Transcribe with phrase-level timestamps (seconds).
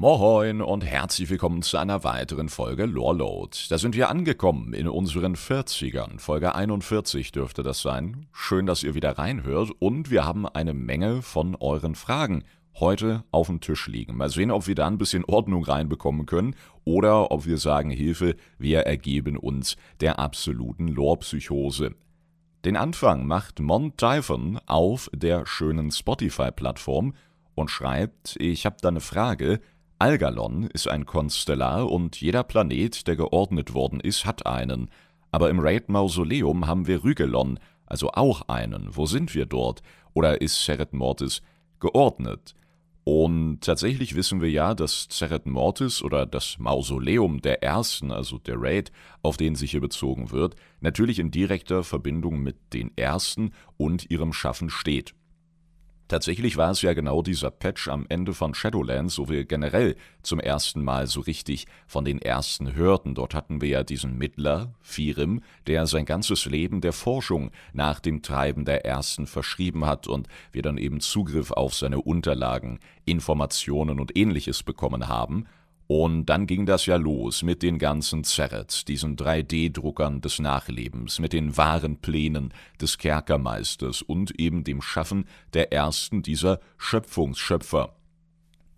[0.00, 3.58] Moin und herzlich willkommen zu einer weiteren Folge Loreload.
[3.68, 6.20] Da sind wir angekommen in unseren 40ern.
[6.20, 8.26] Folge 41 dürfte das sein.
[8.30, 12.44] Schön, dass ihr wieder reinhört und wir haben eine Menge von euren Fragen
[12.78, 14.16] heute auf dem Tisch liegen.
[14.16, 16.54] Mal sehen, ob wir da ein bisschen Ordnung reinbekommen können
[16.84, 21.96] oder ob wir sagen, Hilfe, wir ergeben uns der absoluten Lore-Psychose.
[22.64, 27.14] Den Anfang macht Mont Typhon auf der schönen Spotify-Plattform
[27.56, 29.58] und schreibt, ich habe da eine Frage,
[30.00, 34.90] Algalon ist ein Konstellar und jeder Planet, der geordnet worden ist, hat einen.
[35.32, 38.88] Aber im Raid Mausoleum haben wir Rügelon, also auch einen.
[38.92, 39.82] Wo sind wir dort?
[40.14, 41.42] Oder ist Seret Mortis
[41.80, 42.54] geordnet?
[43.02, 48.54] Und tatsächlich wissen wir ja, dass Seret Mortis oder das Mausoleum der Ersten, also der
[48.56, 48.92] Raid,
[49.22, 54.32] auf den sich hier bezogen wird, natürlich in direkter Verbindung mit den Ersten und ihrem
[54.32, 55.14] Schaffen steht.
[56.08, 60.40] Tatsächlich war es ja genau dieser Patch am Ende von Shadowlands, wo wir generell zum
[60.40, 63.14] ersten Mal so richtig von den Ersten hörten.
[63.14, 68.22] Dort hatten wir ja diesen Mittler, Firim, der sein ganzes Leben der Forschung nach dem
[68.22, 74.16] Treiben der Ersten verschrieben hat und wir dann eben Zugriff auf seine Unterlagen, Informationen und
[74.16, 75.46] ähnliches bekommen haben.
[75.88, 81.32] Und dann ging das ja los mit den ganzen Zerrets, diesen 3D-Druckern des Nachlebens, mit
[81.32, 87.96] den wahren Plänen des Kerkermeisters und eben dem Schaffen der ersten dieser Schöpfungsschöpfer,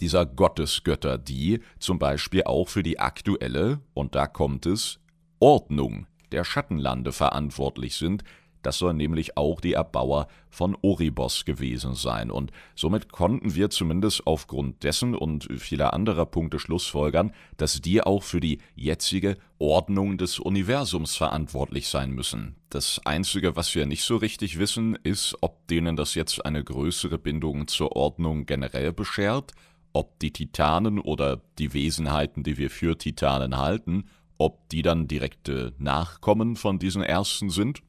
[0.01, 5.01] dieser Gottesgötter, die zum Beispiel auch für die aktuelle, und da kommt es,
[5.41, 8.23] Ordnung der Schattenlande verantwortlich sind,
[8.63, 12.31] das soll nämlich auch die Erbauer von Oribos gewesen sein.
[12.31, 18.23] Und somit konnten wir zumindest aufgrund dessen und vieler anderer Punkte schlussfolgern, dass die auch
[18.23, 22.57] für die jetzige Ordnung des Universums verantwortlich sein müssen.
[22.69, 27.19] Das Einzige, was wir nicht so richtig wissen, ist, ob denen das jetzt eine größere
[27.19, 29.53] Bindung zur Ordnung generell beschert,
[29.93, 34.05] ob die Titanen oder die Wesenheiten, die wir für Titanen halten,
[34.39, 37.83] ob die dann direkte Nachkommen von diesen Ersten sind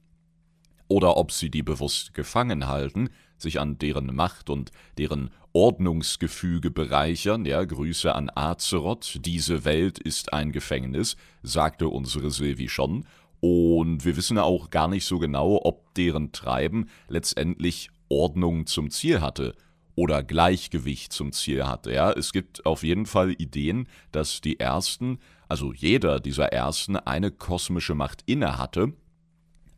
[0.91, 7.45] oder ob sie die bewusst gefangen halten, sich an deren Macht und deren Ordnungsgefüge bereichern.
[7.45, 13.05] Ja, Grüße an Azeroth, diese Welt ist ein Gefängnis, sagte unsere Silvi schon.
[13.39, 19.21] Und wir wissen auch gar nicht so genau, ob deren Treiben letztendlich Ordnung zum Ziel
[19.21, 19.55] hatte
[19.95, 21.93] oder Gleichgewicht zum Ziel hatte.
[21.93, 27.31] Ja, es gibt auf jeden Fall Ideen, dass die ersten, also jeder dieser ersten, eine
[27.31, 28.91] kosmische Macht inne hatte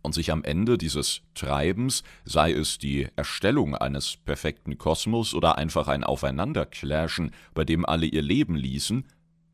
[0.03, 5.88] und sich am Ende dieses Treibens, sei es die Erstellung eines perfekten Kosmos oder einfach
[5.88, 9.06] ein Aufeinanderclashen, bei dem alle ihr Leben ließen,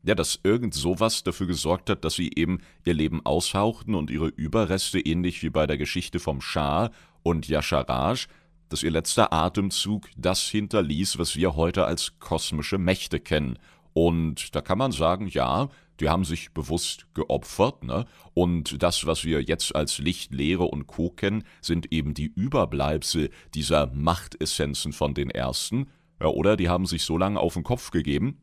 [0.02, 4.28] ja, dass irgend sowas dafür gesorgt hat, dass sie eben ihr Leben aushauchten und ihre
[4.28, 6.90] Überreste, ähnlich wie bei der Geschichte vom Schah
[7.22, 8.26] und Yasharaj,
[8.70, 13.58] dass ihr letzter Atemzug das hinterließ, was wir heute als kosmische Mächte kennen.
[13.92, 15.68] Und da kann man sagen, ja,
[16.00, 18.06] die haben sich bewusst geopfert, ne?
[18.34, 21.10] Und das, was wir jetzt als Licht, Lehre und Co.
[21.10, 25.88] kennen, sind eben die Überbleibsel dieser Machtessenzen von den Ersten.
[26.20, 28.40] Ja, oder die haben sich so lange auf den Kopf gegeben,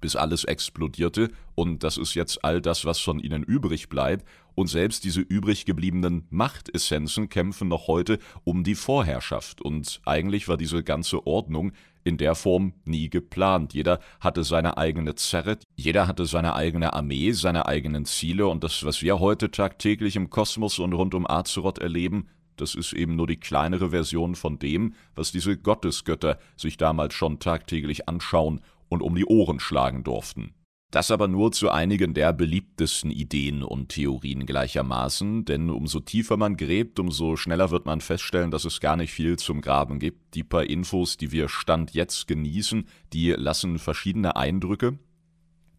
[0.00, 4.24] bis alles explodierte, und das ist jetzt all das, was von ihnen übrig bleibt,
[4.54, 10.56] und selbst diese übrig gebliebenen Machtessenzen kämpfen noch heute um die Vorherrschaft, und eigentlich war
[10.56, 11.72] diese ganze Ordnung
[12.08, 13.74] in der Form nie geplant.
[13.74, 18.84] Jeder hatte seine eigene Zerret, jeder hatte seine eigene Armee, seine eigenen Ziele, und das,
[18.84, 23.26] was wir heute tagtäglich im Kosmos und rund um Azeroth erleben, das ist eben nur
[23.26, 29.14] die kleinere Version von dem, was diese Gottesgötter sich damals schon tagtäglich anschauen und um
[29.14, 30.54] die Ohren schlagen durften.
[30.90, 36.56] Das aber nur zu einigen der beliebtesten Ideen und Theorien gleichermaßen, denn umso tiefer man
[36.56, 40.34] gräbt, umso schneller wird man feststellen, dass es gar nicht viel zum Graben gibt.
[40.34, 44.98] Die paar Infos, die wir Stand jetzt genießen, die lassen verschiedene Eindrücke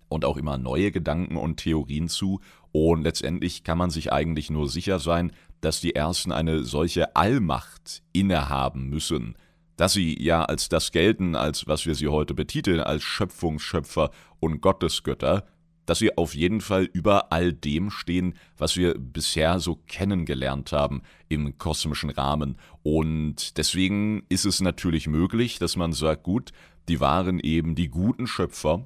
[0.10, 2.40] und auch immer neue Gedanken und Theorien zu,
[2.72, 8.04] und letztendlich kann man sich eigentlich nur sicher sein, dass die Ersten eine solche Allmacht
[8.14, 9.36] innehaben müssen,
[9.80, 14.60] dass sie ja als das gelten, als was wir sie heute betiteln, als Schöpfungsschöpfer und
[14.60, 15.46] Gottesgötter,
[15.86, 21.02] dass sie auf jeden Fall über all dem stehen, was wir bisher so kennengelernt haben
[21.30, 22.58] im kosmischen Rahmen.
[22.84, 26.52] Und deswegen ist es natürlich möglich, dass man sagt, gut,
[26.90, 28.86] die waren eben die guten Schöpfer,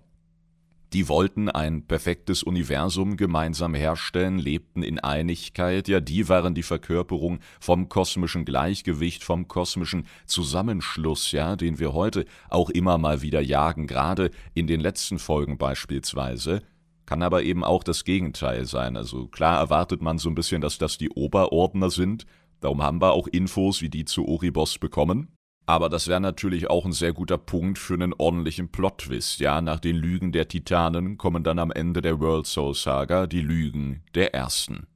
[0.94, 7.40] die wollten ein perfektes Universum gemeinsam herstellen, lebten in Einigkeit, ja, die waren die Verkörperung
[7.60, 13.88] vom kosmischen Gleichgewicht, vom kosmischen Zusammenschluss, ja, den wir heute auch immer mal wieder jagen,
[13.88, 16.62] gerade in den letzten Folgen beispielsweise.
[17.08, 18.96] Kann aber eben auch das Gegenteil sein.
[18.96, 22.26] Also klar erwartet man so ein bisschen, dass das die Oberordner sind,
[22.60, 25.36] darum haben wir auch Infos wie die zu Oribos bekommen.
[25.66, 29.62] Aber das wäre natürlich auch ein sehr guter Punkt für einen ordentlichen Plot-Twist, ja.
[29.62, 34.04] Nach den Lügen der Titanen kommen dann am Ende der World Soul Saga die Lügen
[34.14, 34.88] der Ersten.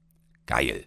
[0.46, 0.86] Geil.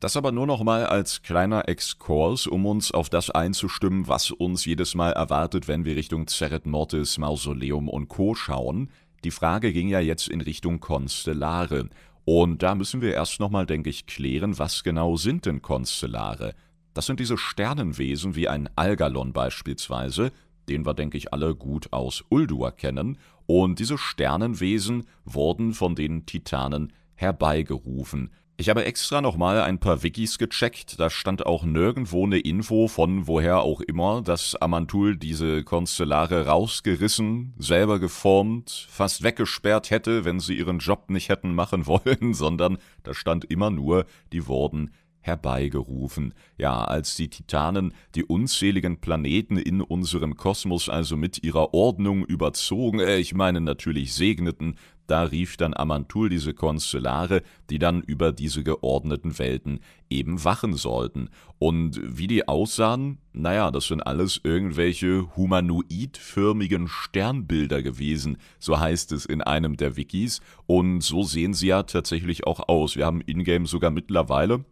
[0.00, 4.64] Das aber nur noch mal als kleiner Exkurs, um uns auf das einzustimmen, was uns
[4.64, 8.34] jedes Mal erwartet, wenn wir Richtung Zeret Mortis, Mausoleum und Co.
[8.34, 8.90] schauen.
[9.24, 11.88] Die Frage ging ja jetzt in Richtung Konstellare.
[12.24, 16.54] Und da müssen wir erst noch mal, denke ich, klären, was genau sind denn Konstellare?
[16.96, 20.32] Das sind diese Sternenwesen wie ein Algalon beispielsweise,
[20.70, 26.24] den wir, denke ich, alle gut aus Uldur kennen, und diese Sternenwesen wurden von den
[26.24, 28.30] Titanen herbeigerufen.
[28.56, 33.26] Ich habe extra nochmal ein paar Wikis gecheckt, da stand auch nirgendwo eine Info von
[33.26, 40.56] woher auch immer, dass Amantul diese Konstellare rausgerissen, selber geformt, fast weggesperrt hätte, wenn sie
[40.56, 44.92] ihren Job nicht hätten machen wollen, sondern da stand immer nur, die wurden
[45.26, 46.34] herbeigerufen.
[46.56, 53.00] Ja, als die Titanen die unzähligen Planeten in unserem Kosmos also mit ihrer Ordnung überzogen,
[53.00, 54.76] äh, ich meine natürlich segneten,
[55.06, 59.80] da rief dann Amantul diese Konstellare, die dann über diese geordneten Welten
[60.10, 61.30] eben wachen sollten.
[61.58, 69.26] Und wie die aussahen, naja, das sind alles irgendwelche humanoidförmigen Sternbilder gewesen, so heißt es
[69.26, 70.40] in einem der Wikis.
[70.66, 72.96] Und so sehen sie ja tatsächlich auch aus.
[72.96, 74.64] Wir haben Ingame sogar mittlerweile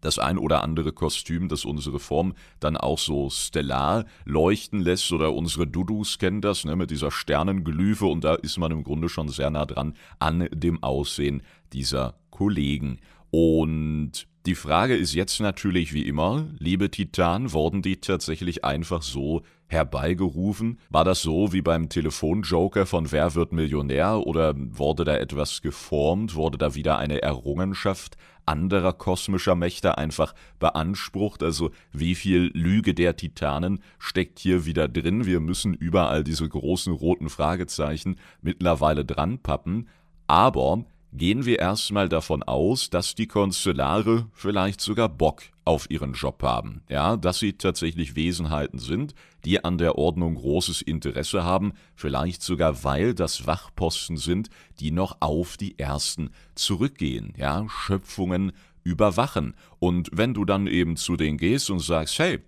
[0.00, 5.32] das ein oder andere Kostüm, das unsere Form dann auch so stellar leuchten lässt, oder
[5.32, 9.28] unsere Dudus kennen das, ne, mit dieser Sternenglyphe, und da ist man im Grunde schon
[9.28, 11.42] sehr nah dran an dem Aussehen
[11.72, 12.98] dieser Kollegen.
[13.30, 19.42] Und die Frage ist jetzt natürlich wie immer, liebe Titan, wurden die tatsächlich einfach so
[19.66, 20.78] herbeigerufen?
[20.88, 26.34] War das so wie beim Telefonjoker von Wer wird Millionär oder wurde da etwas geformt?
[26.34, 28.16] Wurde da wieder eine Errungenschaft
[28.46, 31.42] anderer kosmischer Mächte einfach beansprucht?
[31.42, 35.26] Also wie viel Lüge der Titanen steckt hier wieder drin?
[35.26, 39.88] Wir müssen überall diese großen roten Fragezeichen mittlerweile dran pappen.
[40.26, 46.42] Aber gehen wir erstmal davon aus, dass die Konstellare vielleicht sogar Bock auf ihren Job
[46.42, 49.14] haben, ja, dass sie tatsächlich Wesenheiten sind,
[49.44, 54.48] die an der Ordnung großes Interesse haben, vielleicht sogar weil das Wachposten sind,
[54.80, 58.52] die noch auf die ersten zurückgehen, ja, Schöpfungen
[58.82, 59.54] überwachen.
[59.78, 62.40] Und wenn du dann eben zu denen gehst und sagst, hey,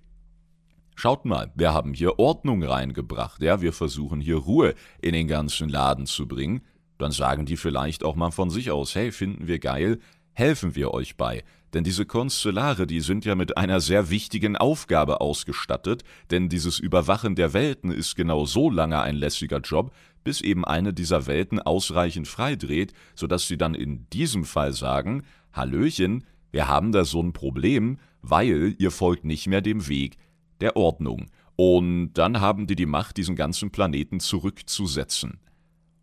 [0.96, 5.70] Schaut mal, wir haben hier Ordnung reingebracht, ja, wir versuchen hier Ruhe in den ganzen
[5.70, 6.60] Laden zu bringen,
[7.00, 9.98] dann sagen die vielleicht auch mal von sich aus, hey, finden wir geil,
[10.32, 11.44] helfen wir euch bei.
[11.72, 17.36] Denn diese Konstellare, die sind ja mit einer sehr wichtigen Aufgabe ausgestattet, denn dieses Überwachen
[17.36, 19.92] der Welten ist genau so lange ein lässiger Job,
[20.24, 26.24] bis eben eine dieser Welten ausreichend freidreht, sodass sie dann in diesem Fall sagen, Hallöchen,
[26.50, 30.16] wir haben da so ein Problem, weil ihr folgt nicht mehr dem Weg
[30.60, 31.30] der Ordnung.
[31.56, 35.38] Und dann haben die die Macht, diesen ganzen Planeten zurückzusetzen.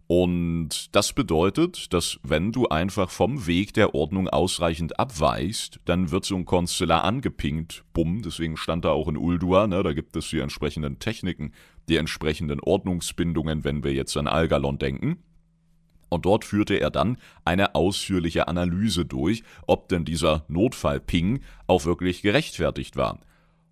[0.07, 6.23] Und das bedeutet, dass wenn du einfach vom Weg der Ordnung ausreichend abweichst, dann wird
[6.23, 10.29] so ein Konstellar angepinkt, bumm, deswegen stand da auch in Uldua, ne, da gibt es
[10.29, 11.51] die entsprechenden Techniken,
[11.89, 15.17] die entsprechenden Ordnungsbindungen, wenn wir jetzt an Algalon denken.
[16.09, 22.21] Und dort führte er dann eine ausführliche Analyse durch, ob denn dieser Notfallping auch wirklich
[22.21, 23.19] gerechtfertigt war.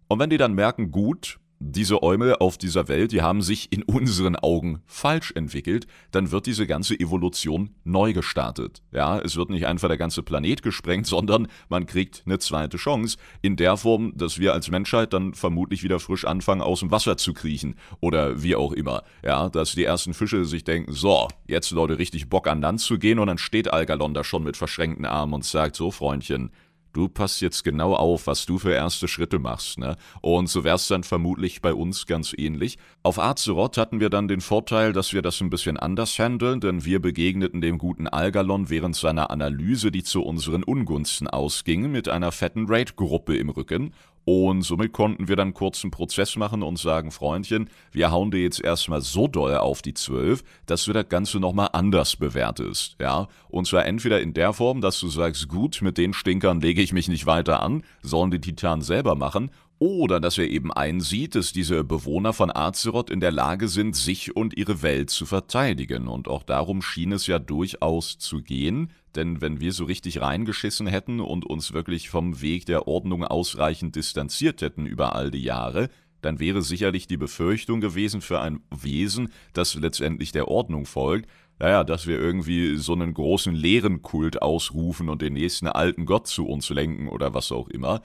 [0.09, 3.83] Und wenn die dann merken, gut, diese Eumel auf dieser Welt, die haben sich in
[3.83, 8.81] unseren Augen falsch entwickelt, dann wird diese ganze Evolution neu gestartet.
[8.91, 13.17] Ja, es wird nicht einfach der ganze Planet gesprengt, sondern man kriegt eine zweite Chance
[13.41, 17.17] in der Form, dass wir als Menschheit dann vermutlich wieder frisch anfangen, aus dem Wasser
[17.17, 19.03] zu kriechen oder wie auch immer.
[19.23, 22.99] Ja, dass die ersten Fische sich denken, so, jetzt Leute richtig Bock an Land zu
[22.99, 26.51] gehen und dann steht Algalon da schon mit verschränkten Armen und sagt, so Freundchen,
[26.95, 29.97] du passt jetzt genau auf, was du für erste Schritte machst, ne?
[30.21, 32.77] Und so wär's dann vermutlich bei uns ganz ähnlich.
[33.03, 36.85] Auf Azeroth hatten wir dann den Vorteil, dass wir das ein bisschen anders handeln, denn
[36.85, 42.31] wir begegneten dem guten Algalon während seiner Analyse, die zu unseren Ungunsten ausging, mit einer
[42.31, 43.93] fetten Raid-Gruppe im Rücken
[44.25, 48.59] und somit konnten wir dann kurzen Prozess machen und sagen, Freundchen, wir hauen dir jetzt
[48.59, 53.27] erstmal so doll auf die Zwölf, dass du das Ganze nochmal anders bewertest, ja?
[53.49, 56.91] Und zwar entweder in der Form, dass du sagst, gut, mit den Stinkern lege ich
[56.91, 59.51] mich nicht weiter an, sollen die Titanen selber machen,
[59.85, 64.35] oder dass er eben einsieht, dass diese Bewohner von Azeroth in der Lage sind, sich
[64.35, 66.07] und ihre Welt zu verteidigen.
[66.07, 70.87] Und auch darum schien es ja durchaus zu gehen, denn wenn wir so richtig reingeschissen
[70.87, 75.89] hätten und uns wirklich vom Weg der Ordnung ausreichend distanziert hätten über all die Jahre,
[76.21, 81.83] dann wäre sicherlich die Befürchtung gewesen für ein Wesen, das letztendlich der Ordnung folgt, naja,
[81.83, 86.69] dass wir irgendwie so einen großen Leerenkult ausrufen und den nächsten alten Gott zu uns
[86.69, 88.01] lenken oder was auch immer.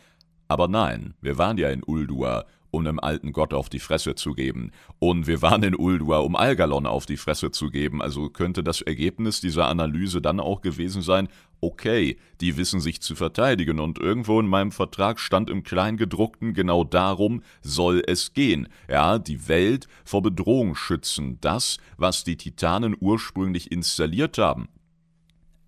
[0.50, 4.32] Aber nein, wir waren ja in Uldua um einem alten Gott auf die Fresse zu
[4.32, 4.70] geben.
[4.98, 8.00] Und wir waren in Uldur, um Algalon auf die Fresse zu geben.
[8.00, 11.28] Also könnte das Ergebnis dieser Analyse dann auch gewesen sein,
[11.60, 16.84] okay, die wissen sich zu verteidigen und irgendwo in meinem Vertrag stand im Kleingedruckten, genau
[16.84, 18.68] darum soll es gehen.
[18.88, 24.68] Ja, die Welt vor Bedrohung schützen, das, was die Titanen ursprünglich installiert haben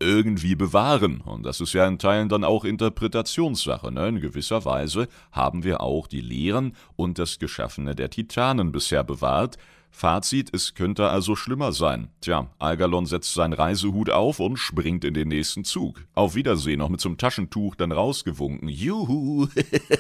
[0.03, 1.21] irgendwie bewahren.
[1.21, 3.91] Und das ist ja in Teilen dann auch Interpretationssache.
[3.93, 4.09] Ne?
[4.09, 9.57] In gewisser Weise haben wir auch die Lehren und das Geschaffene der Titanen bisher bewahrt.
[9.95, 12.09] Fazit, es könnte also schlimmer sein.
[12.23, 16.03] Tja, Algalon setzt seinen Reisehut auf und springt in den nächsten Zug.
[16.15, 18.69] Auf Wiedersehen, noch mit so einem Taschentuch dann rausgewunken.
[18.69, 19.47] Juhu!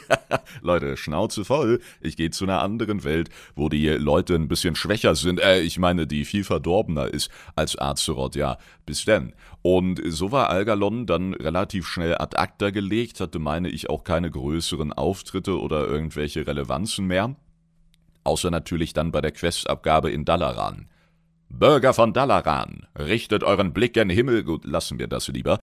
[0.63, 1.81] Leute, Schnauze voll.
[2.01, 5.41] Ich gehe zu einer anderen Welt, wo die Leute ein bisschen schwächer sind.
[5.41, 8.57] Äh, ich meine, die viel verdorbener ist als Azeroth, ja.
[8.87, 9.35] Bis denn.
[9.61, 14.31] Und so war Algalon dann relativ schnell ad acta gelegt, hatte, meine ich, auch keine
[14.31, 17.37] größeren Auftritte oder irgendwelche Relevanzen mehr
[18.25, 20.89] außer natürlich dann bei der Questabgabe in Dalaran.
[21.49, 25.59] Bürger von Dalaran, richtet euren Blick gen Himmel, gut, lassen wir das lieber,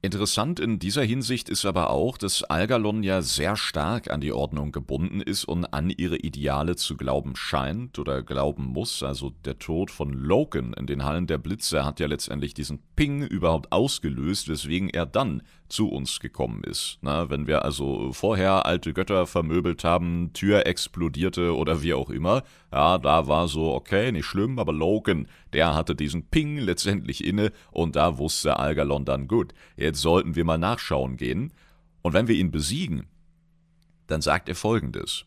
[0.00, 4.70] Interessant in dieser Hinsicht ist aber auch, dass Algalon ja sehr stark an die Ordnung
[4.70, 9.02] gebunden ist und an ihre Ideale zu glauben scheint oder glauben muss.
[9.02, 13.22] Also der Tod von Loken in den Hallen der Blitze hat ja letztendlich diesen Ping
[13.22, 16.98] überhaupt ausgelöst, weswegen er dann zu uns gekommen ist.
[17.02, 22.42] Na, wenn wir also vorher alte Götter vermöbelt haben, Tür explodierte oder wie auch immer,
[22.72, 27.52] ja, da war so, okay, nicht schlimm, aber Logan, der hatte diesen Ping letztendlich inne
[27.70, 31.52] und da wusste Algalon dann, gut, jetzt sollten wir mal nachschauen gehen.
[32.02, 33.06] Und wenn wir ihn besiegen,
[34.06, 35.26] dann sagt er folgendes.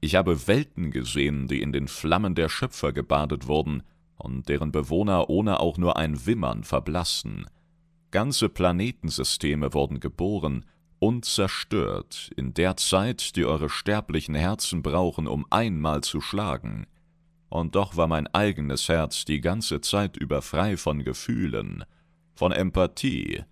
[0.00, 3.82] Ich habe Welten gesehen, die in den Flammen der Schöpfer gebadet wurden
[4.16, 7.46] und deren Bewohner ohne auch nur ein Wimmern verblassen.
[8.10, 10.64] Ganze Planetensysteme wurden geboren
[10.98, 16.86] und zerstört in der Zeit, die eure sterblichen Herzen brauchen, um einmal zu schlagen.
[17.50, 21.84] Und doch war mein eigenes Herz die ganze Zeit über frei von Gefühlen,
[22.34, 23.44] von Empathie.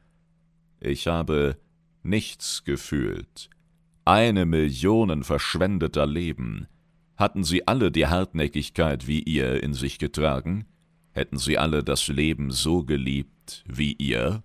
[0.80, 1.56] Ich habe
[2.02, 3.50] nichts gefühlt.
[4.04, 6.66] Eine Million verschwendeter Leben.
[7.16, 10.66] Hatten sie alle die Hartnäckigkeit wie ihr in sich getragen?
[11.12, 13.35] Hätten sie alle das Leben so geliebt
[13.66, 14.42] wie ihr?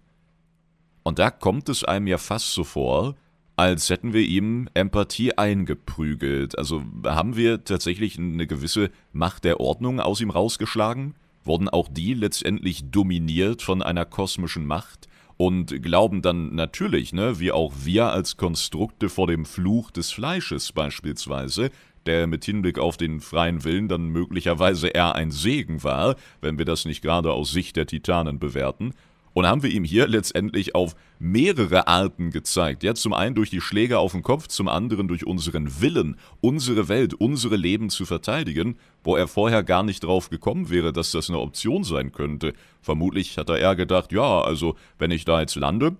[1.03, 3.15] Und da kommt es einem ja fast so vor,
[3.55, 6.57] als hätten wir ihm Empathie eingeprügelt.
[6.57, 11.15] Also haben wir tatsächlich eine gewisse Macht der Ordnung aus ihm rausgeschlagen?
[11.43, 15.07] Wurden auch die letztendlich dominiert von einer kosmischen Macht?
[15.37, 20.71] Und glauben dann natürlich, ne, wie auch wir als Konstrukte vor dem Fluch des Fleisches
[20.71, 21.71] beispielsweise,
[22.05, 26.65] der mit Hinblick auf den freien Willen dann möglicherweise eher ein Segen war, wenn wir
[26.65, 28.93] das nicht gerade aus Sicht der Titanen bewerten,
[29.33, 32.83] und haben wir ihm hier letztendlich auf mehrere Arten gezeigt.
[32.83, 36.89] Ja, zum einen durch die Schläge auf den Kopf, zum anderen durch unseren Willen, unsere
[36.89, 41.29] Welt, unsere Leben zu verteidigen, wo er vorher gar nicht drauf gekommen wäre, dass das
[41.29, 42.53] eine Option sein könnte.
[42.81, 45.95] Vermutlich hat er eher gedacht, ja, also wenn ich da jetzt lande,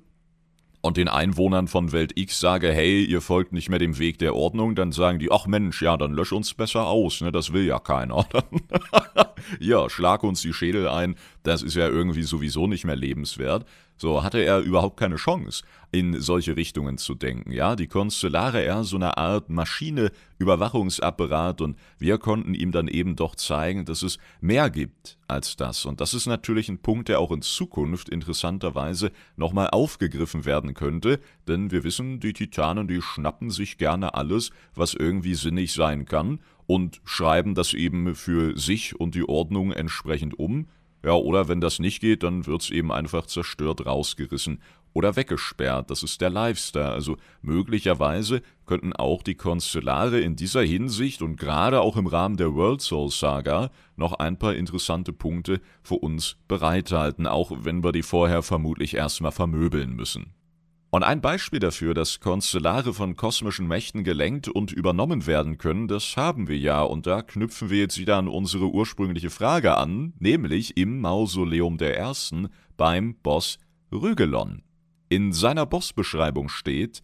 [0.82, 4.36] und den Einwohnern von Welt X sage, hey, ihr folgt nicht mehr dem Weg der
[4.36, 7.66] Ordnung, dann sagen die, ach Mensch, ja, dann lösch uns besser aus, ne, das will
[7.66, 8.26] ja keiner.
[9.62, 13.66] ja, schlag uns die Schädel ein, das ist ja irgendwie sowieso nicht mehr lebenswert.
[14.02, 17.52] So hatte er überhaupt keine Chance, in solche Richtungen zu denken.
[17.52, 23.16] Ja, die Konstellare eher so eine Art Maschine, Überwachungsapparat und wir konnten ihm dann eben
[23.16, 25.86] doch zeigen, dass es mehr gibt als das.
[25.86, 31.20] Und das ist natürlich ein Punkt, der auch in Zukunft interessanterweise nochmal aufgegriffen werden könnte,
[31.48, 36.40] denn wir wissen, die Titanen, die schnappen sich gerne alles, was irgendwie sinnig sein kann
[36.68, 40.68] und schreiben das eben für sich und die Ordnung entsprechend um
[41.04, 44.62] ja, oder wenn das nicht geht, dann wird's eben einfach zerstört rausgerissen
[44.94, 45.90] oder weggesperrt.
[45.90, 46.92] Das ist der Lifestyle.
[46.92, 52.54] Also möglicherweise könnten auch die Konstellare in dieser Hinsicht und gerade auch im Rahmen der
[52.54, 58.04] World Soul Saga noch ein paar interessante Punkte für uns bereithalten, auch wenn wir die
[58.04, 60.34] vorher vermutlich erstmal vermöbeln müssen.
[60.94, 66.18] Und ein Beispiel dafür, dass Konstellare von kosmischen Mächten gelenkt und übernommen werden können, das
[66.18, 70.76] haben wir ja, und da knüpfen wir jetzt wieder an unsere ursprüngliche Frage an, nämlich
[70.76, 73.58] im Mausoleum der Ersten beim Boss
[73.94, 74.64] Rügelon.
[75.08, 77.02] In seiner Bossbeschreibung steht,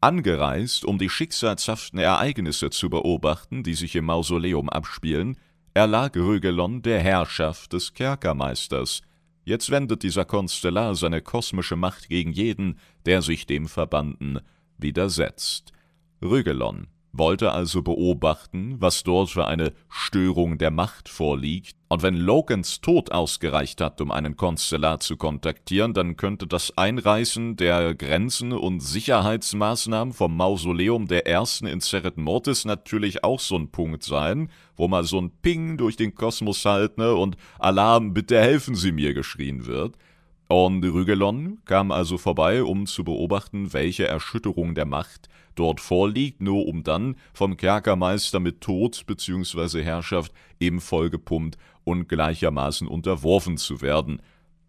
[0.00, 5.38] angereist, um die schicksalshaften Ereignisse zu beobachten, die sich im Mausoleum abspielen,
[5.72, 9.02] erlag Rügelon der Herrschaft des Kerkermeisters–
[9.44, 14.40] Jetzt wendet dieser Konstellar seine kosmische Macht gegen jeden, der sich dem Verbanden
[14.78, 15.72] widersetzt.
[16.22, 22.80] Rügelon, wollte also beobachten, was dort für eine Störung der Macht vorliegt, und wenn Logans
[22.80, 28.80] Tod ausgereicht hat, um einen Konstellar zu kontaktieren, dann könnte das Einreißen der Grenzen und
[28.80, 34.88] Sicherheitsmaßnahmen vom Mausoleum der Ersten in Ceret Mortis natürlich auch so ein Punkt sein, wo
[34.88, 39.14] mal so ein Ping durch den Kosmos halt, ne, und Alarm, bitte helfen Sie mir
[39.14, 39.94] geschrien wird.
[40.48, 46.66] Und Rügelon kam also vorbei, um zu beobachten, welche Erschütterung der Macht dort vorliegt, nur
[46.66, 49.82] um dann vom Kerkermeister mit Tod bzw.
[49.82, 54.20] Herrschaft eben vollgepumpt und gleichermaßen unterworfen zu werden.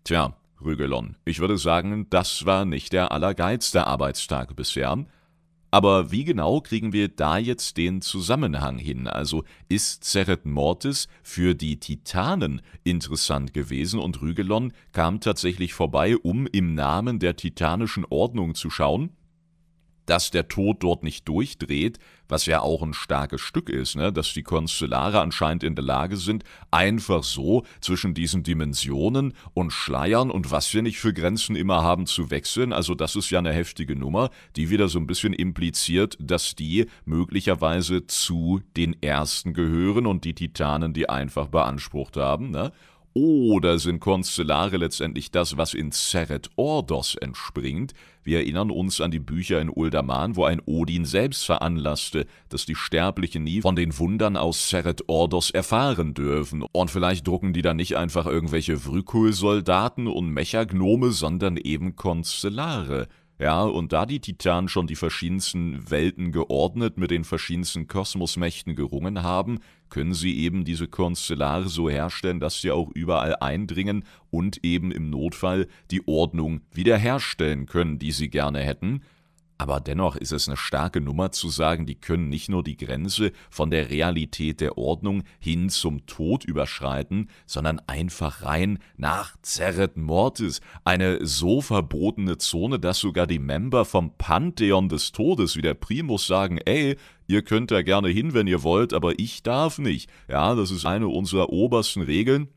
[0.03, 5.05] Tja, Rügelon, ich würde sagen, das war nicht der allergeilste Arbeitstag bisher.
[5.75, 9.07] Aber wie genau kriegen wir da jetzt den Zusammenhang hin?
[9.07, 16.47] Also ist Ceret Mortis für die Titanen interessant gewesen und Rügelon kam tatsächlich vorbei, um
[16.47, 19.09] im Namen der titanischen Ordnung zu schauen,
[20.05, 24.11] dass der Tod dort nicht durchdreht, was ja auch ein starkes Stück ist, ne?
[24.11, 30.31] dass die Konstellare anscheinend in der Lage sind, einfach so zwischen diesen Dimensionen und Schleiern
[30.31, 32.73] und was wir nicht für Grenzen immer haben zu wechseln.
[32.73, 36.87] Also das ist ja eine heftige Nummer, die wieder so ein bisschen impliziert, dass die
[37.05, 42.51] möglicherweise zu den Ersten gehören und die Titanen die einfach beansprucht haben.
[42.51, 42.71] Ne?
[43.17, 47.93] Oder sind Konstellare letztendlich das, was in Seret Ordos entspringt?
[48.25, 52.75] Wir erinnern uns an die Bücher in Uldaman, wo ein Odin selbst veranlasste, dass die
[52.75, 56.61] Sterblichen nie von den Wundern aus Seret Ordos erfahren dürfen.
[56.61, 63.07] Und vielleicht drucken die dann nicht einfach irgendwelche Vrykul-Soldaten und Mechagnome, sondern eben Konstellare.
[63.37, 69.23] Ja, und da die Titanen schon die verschiedensten Welten geordnet mit den verschiedensten Kosmosmächten gerungen
[69.23, 74.91] haben, können sie eben diese Konstellare so herstellen, dass sie auch überall eindringen und eben
[74.91, 79.01] im Notfall die Ordnung wiederherstellen können, die sie gerne hätten.
[79.57, 83.31] Aber dennoch ist es eine starke Nummer zu sagen, die können nicht nur die Grenze
[83.49, 90.59] von der Realität der Ordnung hin zum Tod überschreiten, sondern einfach rein nach Zerret Mortis,
[90.83, 96.27] eine so verbotene Zone, dass sogar die Member vom Pantheon des Todes wie der Primus
[96.27, 96.97] sagen, ey,
[97.27, 100.09] ihr könnt da gerne hin, wenn ihr wollt, aber ich darf nicht.
[100.27, 102.49] Ja, das ist eine unserer obersten Regeln.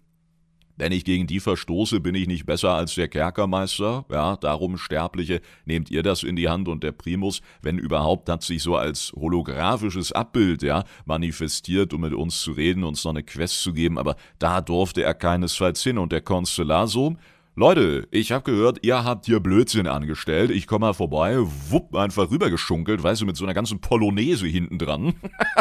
[0.78, 4.04] Wenn ich gegen die verstoße, bin ich nicht besser als der Kerkermeister.
[4.10, 8.44] Ja, darum, Sterbliche, nehmt ihr das in die Hand und der Primus, wenn überhaupt, hat
[8.44, 13.24] sich so als holographisches Abbild, ja, manifestiert, um mit uns zu reden, uns noch eine
[13.24, 17.16] Quest zu geben, aber da durfte er keinesfalls hin und der Konstellar so,
[17.56, 20.52] Leute, ich hab gehört, ihr habt hier Blödsinn angestellt.
[20.52, 24.78] Ich komme mal vorbei, wupp, einfach rübergeschunkelt, weißt du, mit so einer ganzen Polonaise hinten
[24.78, 25.14] dran.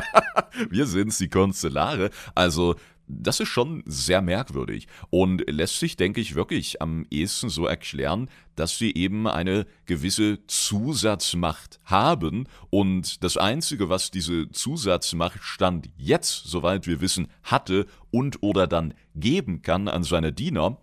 [0.69, 2.11] Wir sind's, die Konstellare.
[2.35, 2.75] Also,
[3.07, 8.29] das ist schon sehr merkwürdig und lässt sich, denke ich, wirklich am ehesten so erklären,
[8.55, 16.43] dass sie eben eine gewisse Zusatzmacht haben und das Einzige, was diese Zusatzmacht Stand jetzt,
[16.45, 20.77] soweit wir wissen, hatte und oder dann geben kann an seine Diener,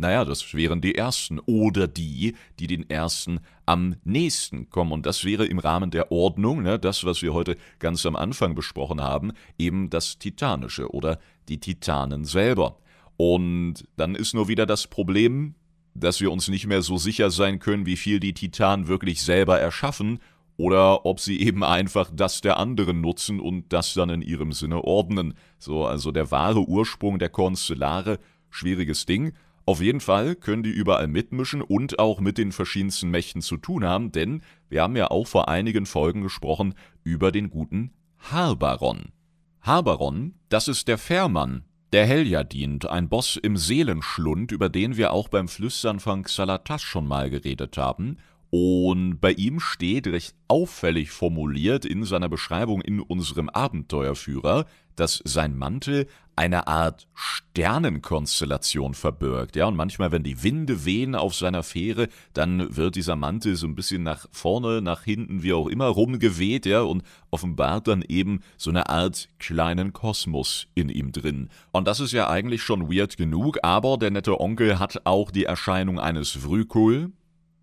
[0.00, 4.92] naja, das wären die Ersten oder die, die den Ersten am nächsten kommen.
[4.92, 8.54] Und das wäre im Rahmen der Ordnung, ne, das, was wir heute ganz am Anfang
[8.54, 12.78] besprochen haben, eben das Titanische oder die Titanen selber.
[13.16, 15.54] Und dann ist nur wieder das Problem,
[15.94, 19.60] dass wir uns nicht mehr so sicher sein können, wie viel die Titanen wirklich selber
[19.60, 20.20] erschaffen
[20.56, 24.82] oder ob sie eben einfach das der anderen nutzen und das dann in ihrem Sinne
[24.84, 25.34] ordnen.
[25.58, 28.18] So, also der wahre Ursprung der Konstellare,
[28.50, 29.32] schwieriges Ding.
[29.70, 33.84] Auf jeden Fall können die überall mitmischen und auch mit den verschiedensten Mächten zu tun
[33.84, 39.12] haben, denn wir haben ja auch vor einigen Folgen gesprochen über den guten Harbaron.
[39.60, 45.12] Harbaron, das ist der Fährmann, der Helja dient, ein Boss im Seelenschlund, über den wir
[45.12, 48.16] auch beim Flüstern von Xalatas schon mal geredet haben.
[48.52, 55.56] Und bei ihm steht recht auffällig formuliert in seiner Beschreibung in unserem Abenteuerführer, dass sein
[55.56, 56.08] Mantel
[56.40, 59.56] eine Art Sternenkonstellation verbirgt.
[59.56, 63.66] Ja, und manchmal, wenn die Winde wehen auf seiner Fähre, dann wird dieser Mantel so
[63.66, 68.40] ein bisschen nach vorne, nach hinten, wie auch immer, rumgeweht, ja, und offenbart dann eben
[68.56, 71.50] so eine Art kleinen Kosmos in ihm drin.
[71.72, 75.44] Und das ist ja eigentlich schon weird genug, aber der nette Onkel hat auch die
[75.44, 77.12] Erscheinung eines Vrykul,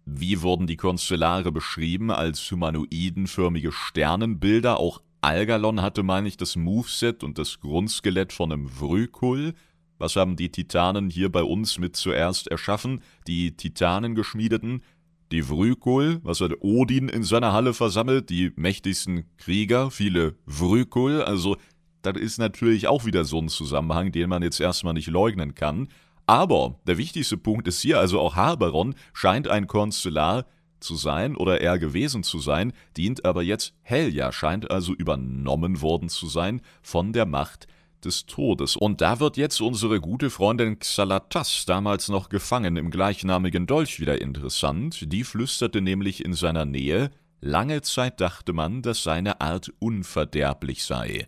[0.10, 2.12] wie wurden die Konstellare beschrieben?
[2.12, 4.80] Als humanoidenförmige Sternenbilder.
[4.80, 9.53] Auch Algalon hatte, meine ich, das Moveset und das Grundskelett von einem Vrykul.
[9.97, 13.01] Was haben die Titanen hier bei uns mit zuerst erschaffen?
[13.25, 14.84] Die Titanen geschmiedeten?
[15.32, 18.30] Die Vrykul, was hat Odin in seiner Halle versammelt?
[18.30, 21.21] Die mächtigsten Krieger, viele Vrykul.
[21.21, 21.58] Also,
[22.01, 25.89] das ist natürlich auch wieder so ein Zusammenhang, den man jetzt erstmal nicht leugnen kann.
[26.27, 30.45] Aber der wichtigste Punkt ist hier, also auch Haberon scheint ein Konsular
[30.80, 36.10] zu sein oder er gewesen zu sein, dient aber jetzt Helja, scheint also übernommen worden
[36.10, 37.68] zu sein von der Macht
[38.04, 38.76] des Todes.
[38.76, 44.22] Und da wird jetzt unsere gute Freundin Xalatas, damals noch gefangen im gleichnamigen Dolch, wieder
[44.22, 45.12] interessant.
[45.12, 47.12] Die flüsterte nämlich in seiner Nähe,
[47.42, 51.28] lange Zeit dachte man, dass seine Art unverderblich sei.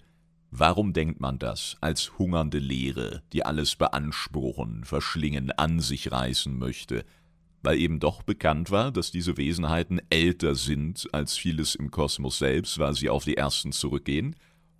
[0.51, 7.05] Warum denkt man das als hungernde Leere, die alles beanspruchen, verschlingen, an sich reißen möchte?
[7.61, 12.79] Weil eben doch bekannt war, dass diese Wesenheiten älter sind als vieles im Kosmos selbst,
[12.79, 14.35] weil sie auf die ersten zurückgehen?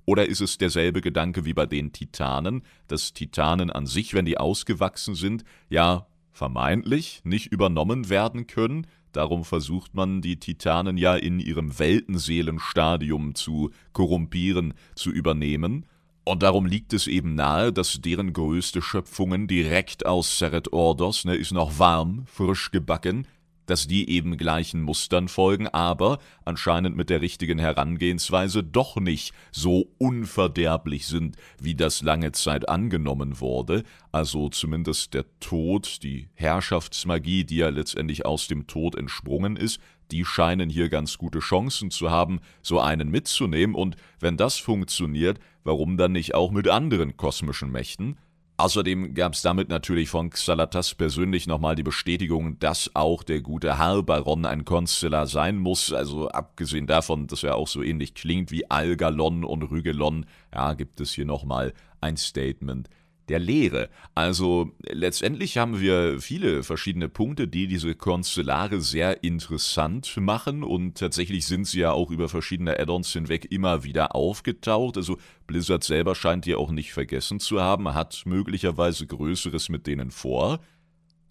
[0.05, 4.37] Oder ist es derselbe Gedanke wie bei den Titanen, dass Titanen an sich, wenn die
[4.37, 11.39] ausgewachsen sind, ja vermeintlich nicht übernommen werden können, Darum versucht man, die Titanen ja in
[11.39, 15.85] ihrem Weltenseelenstadium zu korrumpieren, zu übernehmen.
[16.29, 21.33] Und darum liegt es eben nahe, dass deren größte Schöpfungen direkt aus Seret Ordos, ne,
[21.33, 23.25] ist noch warm, frisch gebacken,
[23.65, 29.87] dass die eben gleichen Mustern folgen, aber anscheinend mit der richtigen Herangehensweise doch nicht so
[29.97, 37.57] unverderblich sind, wie das lange Zeit angenommen wurde, also zumindest der Tod, die Herrschaftsmagie, die
[37.57, 39.79] ja letztendlich aus dem Tod entsprungen ist,
[40.11, 45.39] die scheinen hier ganz gute Chancen zu haben, so einen mitzunehmen, und wenn das funktioniert,
[45.63, 48.17] warum dann nicht auch mit anderen kosmischen Mächten?
[48.59, 53.77] Außerdem gab es damit natürlich von Xalatas persönlich nochmal die Bestätigung, dass auch der gute
[53.77, 55.93] Haarbaron ein Konstellar sein muss.
[55.93, 60.99] Also abgesehen davon, dass er auch so ähnlich klingt wie Algalon und Rügelon, ja, gibt
[60.99, 62.89] es hier nochmal ein Statement
[63.29, 63.89] der Lehre.
[64.15, 71.45] Also letztendlich haben wir viele verschiedene Punkte, die diese Konstellare sehr interessant machen und tatsächlich
[71.45, 74.97] sind sie ja auch über verschiedene Add-ons hinweg immer wieder aufgetaucht.
[74.97, 80.11] Also Blizzard selber scheint die auch nicht vergessen zu haben, hat möglicherweise Größeres mit denen
[80.11, 80.59] vor.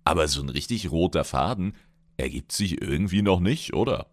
[0.04, 1.74] Aber so ein richtig roter Faden
[2.16, 4.06] ergibt sich irgendwie noch nicht, oder?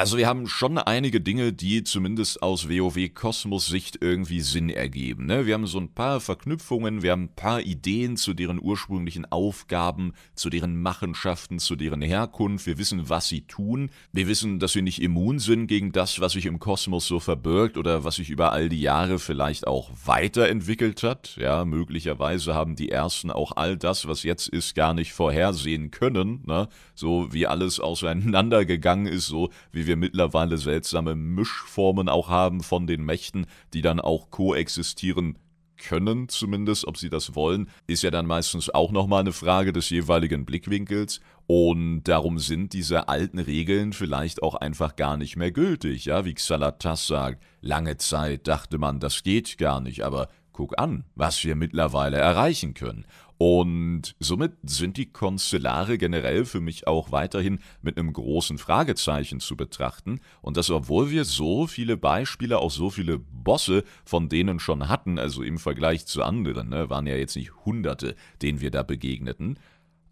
[0.00, 5.26] Also wir haben schon einige Dinge, die zumindest aus WoW-Kosmos-Sicht irgendwie Sinn ergeben.
[5.26, 5.44] Ne?
[5.44, 10.14] Wir haben so ein paar Verknüpfungen, wir haben ein paar Ideen zu deren ursprünglichen Aufgaben,
[10.34, 12.64] zu deren Machenschaften, zu deren Herkunft.
[12.64, 13.90] Wir wissen, was sie tun.
[14.10, 17.76] Wir wissen, dass sie nicht immun sind gegen das, was sich im Kosmos so verbirgt
[17.76, 21.36] oder was sich über all die Jahre vielleicht auch weiterentwickelt hat.
[21.36, 26.42] Ja, möglicherweise haben die Ersten auch all das, was jetzt ist, gar nicht vorhersehen können.
[26.46, 26.70] Ne?
[26.94, 32.86] So wie alles auseinandergegangen ist, so wie wir wir mittlerweile seltsame Mischformen auch haben von
[32.86, 35.36] den Mächten, die dann auch koexistieren
[35.78, 39.90] können, zumindest, ob sie das wollen, ist ja dann meistens auch nochmal eine Frage des
[39.90, 41.18] jeweiligen Blickwinkels.
[41.48, 46.34] Und darum sind diese alten Regeln vielleicht auch einfach gar nicht mehr gültig, ja, wie
[46.34, 47.42] Xalatas sagt.
[47.62, 52.74] Lange Zeit dachte man, das geht gar nicht, aber guck an, was wir mittlerweile erreichen
[52.74, 53.06] können.
[53.42, 59.56] Und somit sind die Konstellare generell für mich auch weiterhin mit einem großen Fragezeichen zu
[59.56, 60.20] betrachten.
[60.42, 65.18] Und das, obwohl wir so viele Beispiele, auch so viele Bosse von denen schon hatten,
[65.18, 69.58] also im Vergleich zu anderen, ne, waren ja jetzt nicht Hunderte, denen wir da begegneten.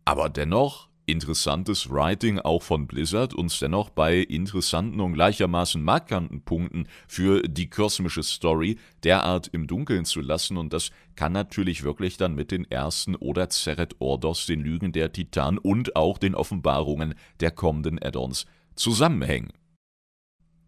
[0.06, 6.86] Aber dennoch interessantes Writing auch von Blizzard uns dennoch bei interessanten und gleichermaßen markanten Punkten
[7.06, 12.34] für die kosmische Story derart im Dunkeln zu lassen und das kann natürlich wirklich dann
[12.34, 17.50] mit den ersten oder Zeret Ordos, den Lügen der Titan und auch den Offenbarungen der
[17.50, 19.52] kommenden Add-ons zusammenhängen.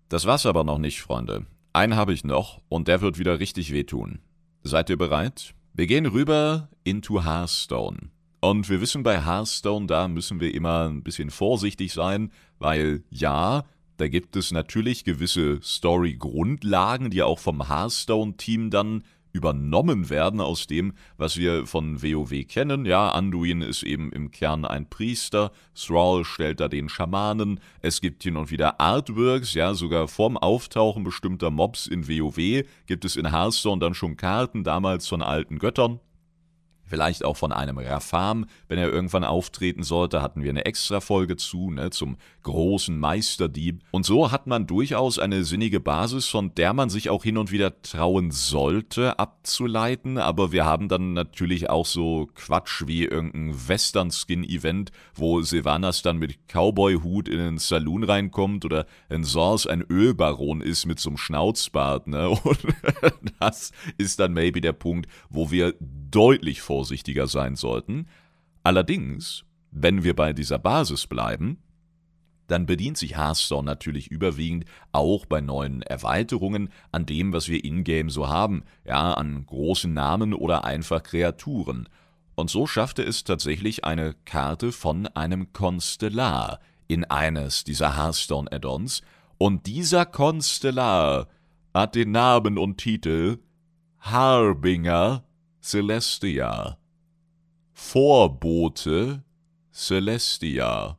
[0.09, 1.47] Das war's aber noch nicht, Freunde.
[1.73, 4.19] Einen habe ich noch und der wird wieder richtig wehtun.
[4.63, 5.55] Seid ihr bereit?
[5.73, 8.11] Wir gehen rüber into Hearthstone.
[8.41, 13.65] Und wir wissen bei Hearthstone, da müssen wir immer ein bisschen vorsichtig sein, weil ja,
[13.99, 20.95] da gibt es natürlich gewisse Story-Grundlagen, die auch vom Hearthstone-Team dann übernommen werden aus dem,
[21.19, 22.87] was wir von WoW kennen.
[22.87, 28.23] Ja, Anduin ist eben im Kern ein Priester, Thrall stellt da den Schamanen, es gibt
[28.23, 33.31] hin und wieder Artworks, ja, sogar vorm Auftauchen bestimmter Mobs in WoW gibt es in
[33.31, 36.01] Hearthstone dann schon Karten, damals von alten Göttern.
[36.91, 41.71] Vielleicht auch von einem Rafam, wenn er irgendwann auftreten sollte, hatten wir eine Extra-Folge zu,
[41.71, 43.83] ne, zum großen Meisterdieb.
[43.93, 47.53] Und so hat man durchaus eine sinnige Basis, von der man sich auch hin und
[47.53, 50.19] wieder trauen sollte, abzuleiten.
[50.19, 56.49] Aber wir haben dann natürlich auch so Quatsch wie irgendein Western-Skin-Event, wo Sylvanas dann mit
[56.49, 62.09] Cowboy-Hut in den Saloon reinkommt oder ein Sors ein Ölbaron ist mit so einem Schnauzbart,
[62.09, 62.31] ne?
[62.41, 62.59] Und
[63.39, 68.07] das ist dann maybe der Punkt, wo wir deutlich vorsichtiger sein sollten.
[68.63, 71.59] Allerdings, wenn wir bei dieser Basis bleiben,
[72.47, 78.09] dann bedient sich Hearthstone natürlich überwiegend auch bei neuen Erweiterungen an dem, was wir in-game
[78.09, 81.87] so haben, ja, an großen Namen oder einfach Kreaturen.
[82.35, 89.03] Und so schaffte es tatsächlich eine Karte von einem Konstellar in eines dieser Hearthstone-Add-ons.
[89.37, 91.29] Und dieser Konstellar
[91.75, 93.39] hat den Namen und Titel
[94.01, 95.25] Harbinger
[95.63, 96.79] Celestia.
[97.75, 99.23] Vorbote
[99.71, 100.97] Celestia.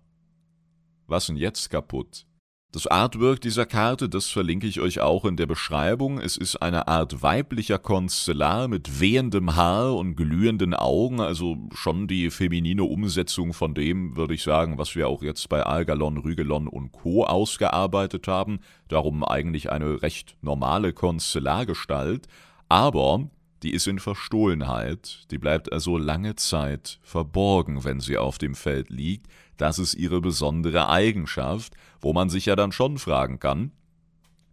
[1.07, 2.27] Was denn jetzt kaputt?
[2.71, 6.19] Das Artwork dieser Karte, das verlinke ich euch auch in der Beschreibung.
[6.19, 12.29] Es ist eine Art weiblicher Konstellar mit wehendem Haar und glühenden Augen, also schon die
[12.29, 16.91] feminine Umsetzung von dem, würde ich sagen, was wir auch jetzt bei Algalon, Rügelon und
[16.91, 17.25] Co.
[17.25, 18.59] ausgearbeitet haben.
[18.89, 22.27] Darum eigentlich eine recht normale Konstellargestalt.
[22.69, 23.27] Aber
[23.63, 28.89] die ist in Verstohlenheit, die bleibt also lange Zeit verborgen, wenn sie auf dem Feld
[28.89, 29.27] liegt.
[29.57, 33.71] Das ist ihre besondere Eigenschaft, wo man sich ja dann schon fragen kann,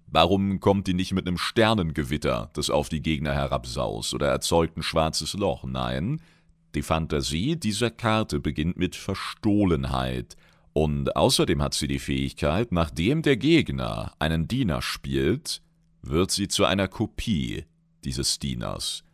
[0.06, 4.82] warum kommt die nicht mit einem Sternengewitter, das auf die Gegner herabsaust, oder erzeugt ein
[4.82, 5.64] schwarzes Loch?
[5.64, 6.20] Nein,
[6.74, 10.36] die Fantasie dieser Karte beginnt mit Verstohlenheit.
[10.74, 15.62] Und außerdem hat sie die Fähigkeit, nachdem der Gegner einen Diener spielt,
[16.02, 17.64] wird sie zu einer Kopie
[18.04, 19.04] dieses Dieners.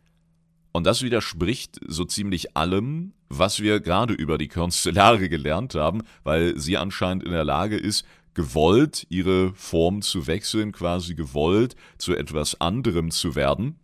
[0.71, 6.57] Und das widerspricht so ziemlich allem, was wir gerade über die Konstellare gelernt haben, weil
[6.57, 12.59] sie anscheinend in der Lage ist, gewollt ihre Form zu wechseln, quasi gewollt zu etwas
[12.59, 13.79] anderem zu werden.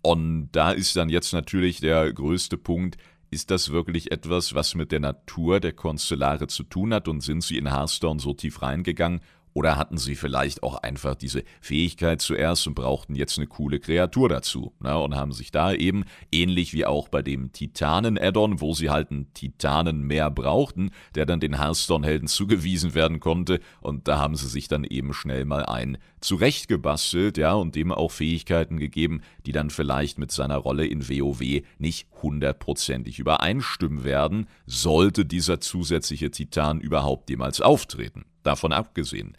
[0.00, 2.96] Und da ist dann jetzt natürlich der größte Punkt,
[3.30, 7.42] ist das wirklich etwas, was mit der Natur der Konstellare zu tun hat und sind
[7.42, 9.20] sie in Hearthstone so tief reingegangen
[9.54, 14.28] oder hatten sie vielleicht auch einfach diese Fähigkeit zuerst und brauchten jetzt eine coole Kreatur
[14.28, 14.98] dazu ne?
[14.98, 19.32] und haben sich da eben, ähnlich wie auch bei dem Titanen-Addon, wo sie halt einen
[19.34, 24.68] Titanen mehr brauchten, der dann den Hearthstone-Helden zugewiesen werden konnte und da haben sie sich
[24.68, 30.18] dann eben schnell mal einen zurechtgebastelt, ja, und dem auch Fähigkeiten gegeben, die dann vielleicht
[30.18, 37.60] mit seiner Rolle in WoW nicht hundertprozentig übereinstimmen werden, sollte dieser zusätzliche Titan überhaupt jemals
[37.60, 39.36] auftreten davon abgesehen.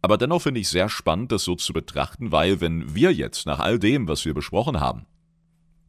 [0.00, 3.60] Aber dennoch finde ich sehr spannend, das so zu betrachten, weil wenn wir jetzt nach
[3.60, 5.06] all dem, was wir besprochen haben,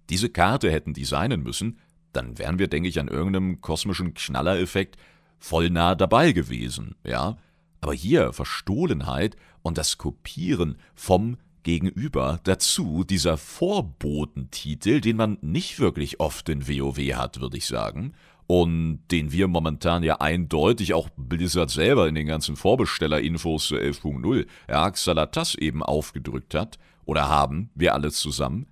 [0.09, 1.79] diese Karte hätten designen müssen,
[2.11, 4.97] dann wären wir, denke ich, an irgendeinem kosmischen Knallereffekt
[5.39, 7.37] voll nah dabei gewesen, ja.
[7.83, 16.21] Aber hier Verstohlenheit und das Kopieren vom Gegenüber, dazu dieser Vorbotentitel, den man nicht wirklich
[16.21, 18.13] oft in WoW hat, würde ich sagen,
[18.47, 24.47] und den wir momentan ja eindeutig auch Blizzard selber in den ganzen Vorbestellerinfos zu 11.0,
[24.69, 26.79] ja, Xalatas eben aufgedrückt hat.
[27.03, 28.67] Oder haben, wir alle zusammen.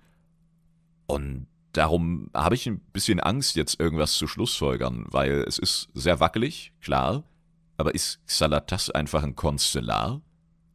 [1.06, 6.18] Und darum habe ich ein bisschen Angst, jetzt irgendwas zu schlussfolgern, weil es ist sehr
[6.18, 7.24] wackelig, klar,
[7.76, 10.22] aber ist Xalatas einfach ein Konstellar?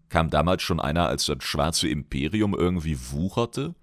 [0.09, 3.75] Kam damals schon einer, als das schwarze Imperium irgendwie wucherte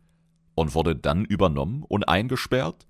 [0.54, 2.86] und wurde dann übernommen und eingesperrt?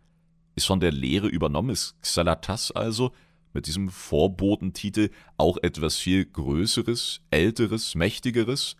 [0.54, 3.12] ist von der Lehre übernommen, ist Xalatas also
[3.52, 8.76] mit diesem Vorbotentitel auch etwas viel Größeres, Älteres, Mächtigeres.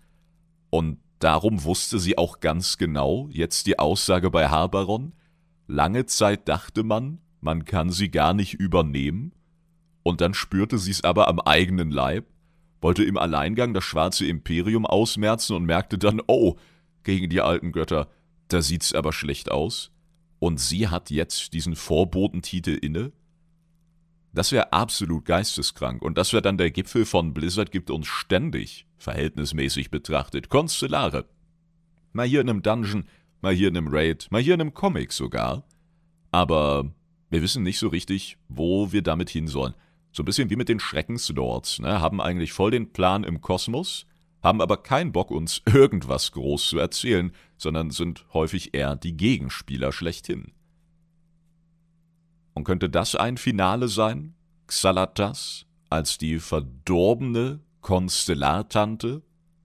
[0.70, 5.12] Und darum wusste sie auch ganz genau, jetzt die Aussage bei Harbaron,
[5.66, 9.33] lange Zeit dachte man, man kann sie gar nicht übernehmen,
[10.04, 12.26] und dann spürte sie es aber am eigenen Leib,
[12.80, 16.56] wollte im Alleingang das schwarze Imperium ausmerzen und merkte dann, oh,
[17.02, 18.08] gegen die alten Götter,
[18.48, 19.90] da sieht's aber schlecht aus
[20.38, 23.12] und sie hat jetzt diesen Vorbotentitel inne?
[24.34, 28.86] Das wäre absolut geisteskrank und das wäre dann der Gipfel von Blizzard gibt uns ständig,
[28.98, 31.24] verhältnismäßig betrachtet, Konstellare.
[32.12, 33.08] Mal hier in einem Dungeon,
[33.40, 35.64] mal hier in einem Raid, mal hier in einem Comic sogar.
[36.30, 36.92] Aber
[37.30, 39.74] wir wissen nicht so richtig, wo wir damit hin sollen.
[40.14, 42.00] So ein bisschen wie mit den Schreckenslords, ne?
[42.00, 44.07] haben eigentlich voll den Plan im Kosmos,
[44.44, 49.90] haben aber keinen Bock, uns irgendwas groß zu erzählen, sondern sind häufig eher die Gegenspieler
[49.90, 50.53] schlechthin.
[52.55, 54.37] Und könnte das ein Finale sein?
[54.68, 59.22] Xalatas als die verdorbene Konstellartante,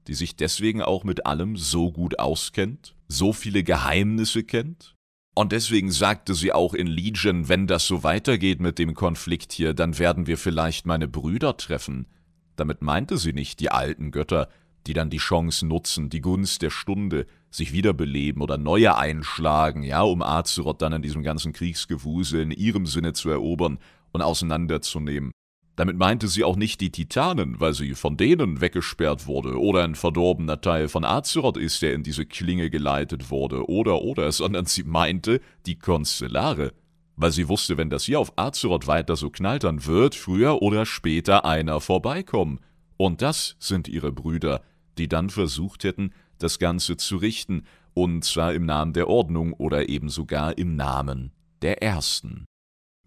[0.08, 4.96] die sich deswegen auch mit allem so gut auskennt, so viele Geheimnisse kennt?
[5.40, 9.74] Und deswegen sagte sie auch in Legion, wenn das so weitergeht mit dem Konflikt hier,
[9.74, 12.08] dann werden wir vielleicht meine Brüder treffen.
[12.58, 14.50] Damit meinte sie nicht die alten Götter,
[14.86, 20.02] die dann die Chance nutzen, die Gunst der Stunde, sich wiederbeleben oder neue einschlagen, ja,
[20.02, 23.80] um Azeroth dann in diesem ganzen Kriegsgewusel in ihrem Sinne zu erobern
[24.12, 25.32] und auseinanderzunehmen.
[25.80, 29.96] Damit meinte sie auch nicht die Titanen, weil sie von denen weggesperrt wurde, oder ein
[29.96, 34.84] verdorbener Teil von Azeroth ist, der in diese Klinge geleitet wurde, oder, oder, sondern sie
[34.84, 36.74] meinte die Konstellare,
[37.16, 40.86] weil sie wusste, wenn das hier auf Azeroth weiter so knallt, dann wird früher oder
[40.86, 42.60] später einer vorbeikommen.
[42.98, 44.62] Und das sind ihre Brüder,
[44.98, 47.64] die dann versucht hätten, das Ganze zu richten,
[47.94, 52.44] und zwar im Namen der Ordnung oder eben sogar im Namen der Ersten.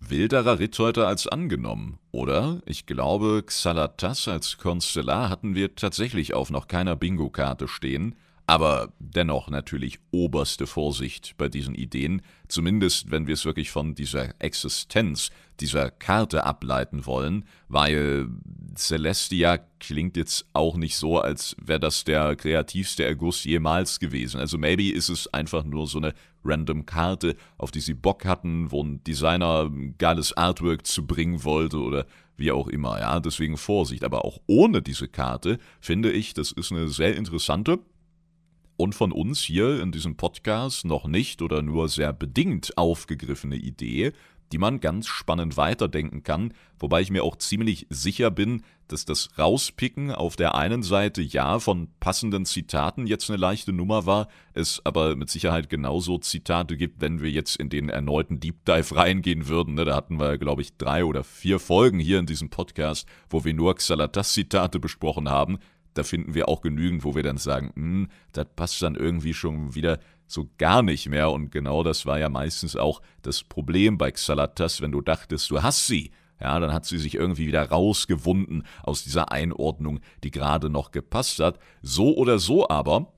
[0.08, 2.62] Wilderer Ritt heute als angenommen, oder?
[2.66, 8.14] Ich glaube, Xalatas als Konstellar hatten wir tatsächlich auf noch keiner Bingo-Karte stehen,
[8.46, 14.40] aber dennoch natürlich oberste Vorsicht bei diesen Ideen, zumindest wenn wir es wirklich von dieser
[14.40, 18.28] Existenz, dieser Karte ableiten wollen, weil
[18.74, 24.40] Celestia klingt jetzt auch nicht so, als wäre das der kreativste Erguss jemals gewesen.
[24.40, 28.70] Also maybe ist es einfach nur so eine random Karte, auf die sie Bock hatten,
[28.70, 34.04] wo ein Designer geiles Artwork zu bringen wollte oder wie auch immer, ja, deswegen Vorsicht.
[34.04, 37.78] Aber auch ohne diese Karte finde ich, das ist eine sehr interessante
[38.76, 44.12] und von uns hier in diesem Podcast noch nicht oder nur sehr bedingt aufgegriffene Idee,
[44.52, 49.30] die man ganz spannend weiterdenken kann, wobei ich mir auch ziemlich sicher bin, dass das
[49.38, 54.84] Rauspicken auf der einen Seite ja von passenden Zitaten jetzt eine leichte Nummer war, es
[54.84, 59.48] aber mit Sicherheit genauso Zitate gibt, wenn wir jetzt in den erneuten Deep Dive reingehen
[59.48, 59.74] würden.
[59.74, 59.86] Ne?
[59.86, 63.54] Da hatten wir, glaube ich, drei oder vier Folgen hier in diesem Podcast, wo wir
[63.54, 65.58] nur Xalatas-Zitate besprochen haben
[65.94, 69.74] da finden wir auch genügend, wo wir dann sagen, hm, das passt dann irgendwie schon
[69.74, 71.30] wieder so gar nicht mehr.
[71.30, 75.62] Und genau das war ja meistens auch das Problem bei Xalatas, wenn du dachtest, du
[75.62, 76.10] hast sie.
[76.40, 81.38] Ja, dann hat sie sich irgendwie wieder rausgewunden aus dieser Einordnung, die gerade noch gepasst
[81.38, 81.60] hat.
[81.82, 83.12] So oder so aber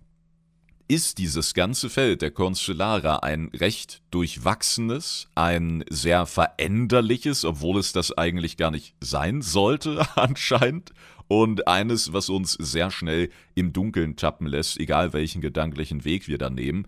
[0.87, 8.13] ist dieses ganze Feld der Constellara ein recht durchwachsenes, ein sehr veränderliches, obwohl es das
[8.13, 10.93] eigentlich gar nicht sein sollte anscheinend,
[11.29, 16.39] und eines, was uns sehr schnell im Dunkeln tappen lässt, egal welchen gedanklichen Weg wir
[16.39, 16.87] da nehmen.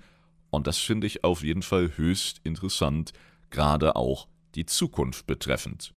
[0.50, 3.12] Und das finde ich auf jeden Fall höchst interessant,
[3.50, 5.92] gerade auch die Zukunft betreffend.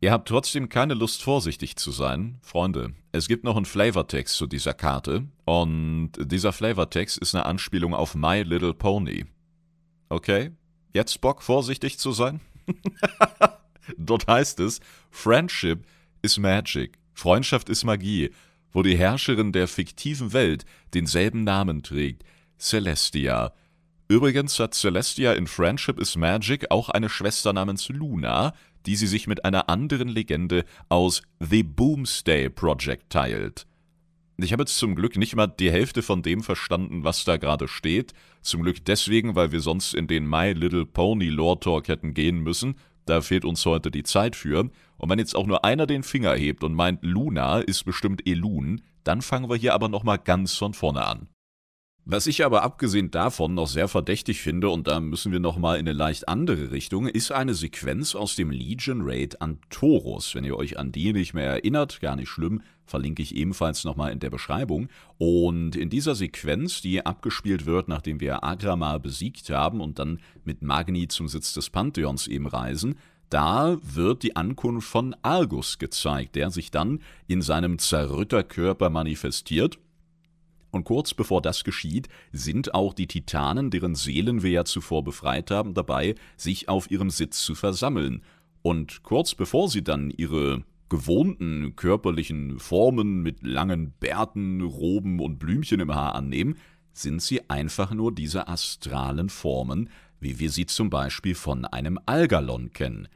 [0.00, 2.38] Ihr habt trotzdem keine Lust, vorsichtig zu sein.
[2.42, 5.28] Freunde, es gibt noch einen Flavortext zu dieser Karte.
[5.44, 9.26] Und dieser Flavortext ist eine Anspielung auf My Little Pony.
[10.08, 10.50] Okay?
[10.92, 12.40] Jetzt Bock, vorsichtig zu sein?
[13.96, 15.86] Dort heißt es, Friendship
[16.20, 16.98] is magic.
[17.22, 18.30] Freundschaft ist Magie,
[18.72, 22.24] wo die Herrscherin der fiktiven Welt denselben Namen trägt,
[22.58, 23.52] Celestia.
[24.08, 28.54] Übrigens hat Celestia in Friendship is Magic auch eine Schwester namens Luna,
[28.86, 33.68] die sie sich mit einer anderen Legende aus The Boomsday Project teilt.
[34.36, 37.68] Ich habe jetzt zum Glück nicht mal die Hälfte von dem verstanden, was da gerade
[37.68, 38.14] steht.
[38.40, 42.40] Zum Glück deswegen, weil wir sonst in den My Little Pony Lore Talk hätten gehen
[42.40, 42.74] müssen
[43.06, 44.70] da fehlt uns heute die Zeit für.
[44.96, 48.82] Und wenn jetzt auch nur einer den Finger hebt und meint, Luna ist bestimmt Elun,
[49.04, 51.28] dann fangen wir hier aber nochmal ganz von vorne an.
[52.04, 55.86] Was ich aber abgesehen davon noch sehr verdächtig finde, und da müssen wir nochmal in
[55.86, 60.34] eine leicht andere Richtung, ist eine Sequenz aus dem Legion Raid an Taurus.
[60.34, 62.62] Wenn ihr euch an die nicht mehr erinnert, gar nicht schlimm,
[62.92, 64.88] verlinke ich ebenfalls nochmal in der Beschreibung.
[65.18, 70.62] Und in dieser Sequenz, die abgespielt wird, nachdem wir Agrama besiegt haben und dann mit
[70.62, 72.96] Magni zum Sitz des Pantheons eben reisen,
[73.30, 79.78] da wird die Ankunft von Argus gezeigt, der sich dann in seinem Zerrütterkörper manifestiert
[80.72, 85.50] und kurz bevor das geschieht, sind auch die Titanen, deren Seelen wir ja zuvor befreit
[85.50, 88.22] haben, dabei, sich auf ihrem Sitz zu versammeln.
[88.62, 95.80] Und kurz bevor sie dann ihre gewohnten körperlichen Formen mit langen Bärten, Roben und Blümchen
[95.80, 96.56] im Haar annehmen,
[96.92, 99.88] sind sie einfach nur diese astralen Formen,
[100.20, 103.08] wie wir sie zum Beispiel von einem Algalon kennen.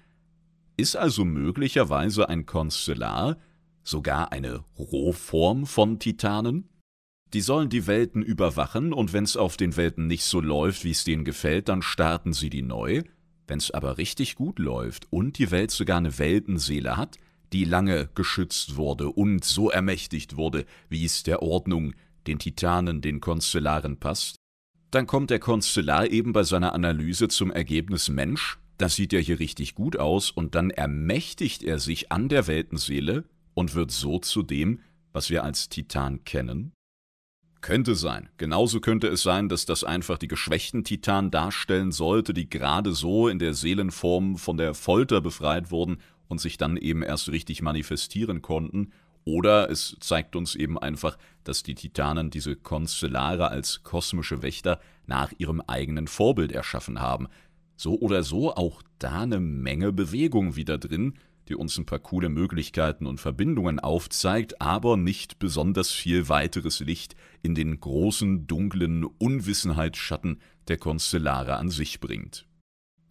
[0.79, 3.37] Ist also möglicherweise ein Konstellar
[3.83, 6.71] sogar eine Rohform von Titanen?
[7.35, 11.05] Die sollen die Welten überwachen und wenn's auf den Welten nicht so läuft, wie es
[11.05, 13.03] denen gefällt, dann starten sie die neu.
[13.47, 17.19] Wenn's aber richtig gut läuft und die Welt sogar eine Weltenseele hat,
[17.53, 21.95] die lange geschützt wurde und so ermächtigt wurde, wie es der Ordnung,
[22.27, 24.37] den Titanen, den Konstellaren passt,
[24.91, 29.39] dann kommt der Konstellar eben bei seiner Analyse zum Ergebnis Mensch, das sieht ja hier
[29.39, 34.43] richtig gut aus, und dann ermächtigt er sich an der Weltenseele und wird so zu
[34.43, 34.81] dem,
[35.13, 36.73] was wir als Titan kennen,
[37.63, 38.29] könnte sein.
[38.37, 43.29] Genauso könnte es sein, dass das einfach die geschwächten Titanen darstellen sollte, die gerade so
[43.29, 48.43] in der Seelenform von der Folter befreit wurden und sich dann eben erst richtig manifestieren
[48.43, 48.93] konnten.
[49.25, 55.33] Oder es zeigt uns eben einfach, dass die Titanen diese Konstellare als kosmische Wächter nach
[55.39, 57.27] ihrem eigenen Vorbild erschaffen haben.
[57.77, 61.15] So oder so auch da eine Menge Bewegung wieder drin,
[61.49, 67.15] die uns ein paar coole Möglichkeiten und Verbindungen aufzeigt, aber nicht besonders viel weiteres Licht
[67.43, 72.46] in den großen, dunklen Unwissenheitsschatten der Konstellare an sich bringt.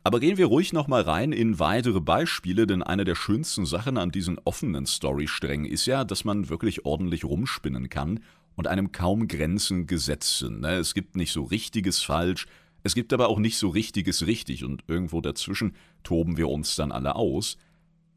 [0.06, 4.12] Aber gehen wir ruhig nochmal rein in weitere Beispiele, denn eine der schönsten Sachen an
[4.12, 8.20] diesen offenen Storysträngen ist ja, dass man wirklich ordentlich rumspinnen kann
[8.56, 10.62] und einem kaum Grenzen gesetzt sind.
[10.62, 10.76] Ne?
[10.76, 12.45] Es gibt nicht so richtiges Falsch,
[12.84, 16.91] Es gibt aber auch nicht so richtiges richtig und irgendwo dazwischen toben wir uns dann
[16.91, 17.58] alle aus.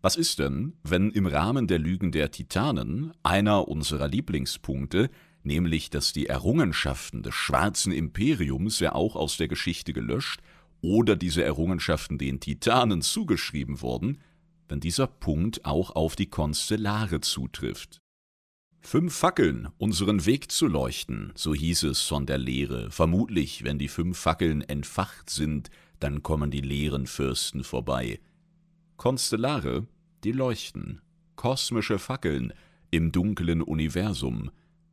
[0.02, 5.08] Was ist denn, wenn im Rahmen der Lügen der Titanen einer unserer Lieblingspunkte,
[5.42, 10.42] nämlich dass die Errungenschaften des schwarzen Imperiums ja auch aus der Geschichte gelöscht
[10.80, 14.18] oder diese Errungenschaften den Titanen zugeschrieben wurden,
[14.68, 17.98] wenn dieser Punkt auch auf die Konstellare zutrifft.
[18.80, 22.90] Fünf Fackeln, unseren Weg zu leuchten, so hieß es von der Lehre.
[22.90, 25.70] Vermutlich, wenn die fünf Fackeln entfacht sind,
[26.00, 28.20] dann kommen die leeren Fürsten vorbei.
[28.96, 29.86] Konstellare,
[30.24, 31.00] die leuchten,
[31.36, 32.52] kosmische Fackeln
[32.90, 34.50] im dunklen Universum.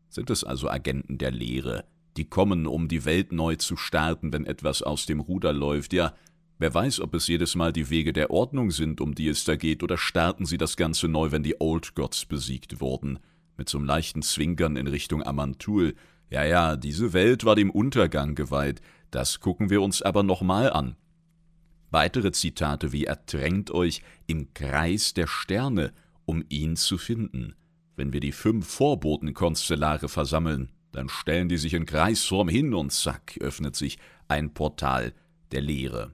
[0.09, 1.85] Sind es also Agenten der Lehre,
[2.17, 6.13] die kommen, um die Welt neu zu starten, wenn etwas aus dem Ruder läuft, ja,
[6.57, 9.57] Wer weiß, ob es jedes Mal die Wege der Ordnung sind, um die es da
[9.57, 13.19] geht, oder starten sie das Ganze neu, wenn die Old Gods besiegt wurden
[13.57, 15.95] mit so einem leichten Zwinkern in Richtung Amantul.
[16.29, 20.95] Ja, ja, diese Welt war dem Untergang geweiht, das gucken wir uns aber nochmal an.
[21.91, 25.93] Weitere Zitate wie Ertränkt euch im Kreis der Sterne,
[26.25, 27.55] um ihn zu finden.
[27.95, 33.37] Wenn wir die fünf Vorbotenkonstellare versammeln, dann stellen die sich in Kreisform hin und zack,
[33.39, 35.13] öffnet sich ein Portal
[35.51, 36.13] der Lehre.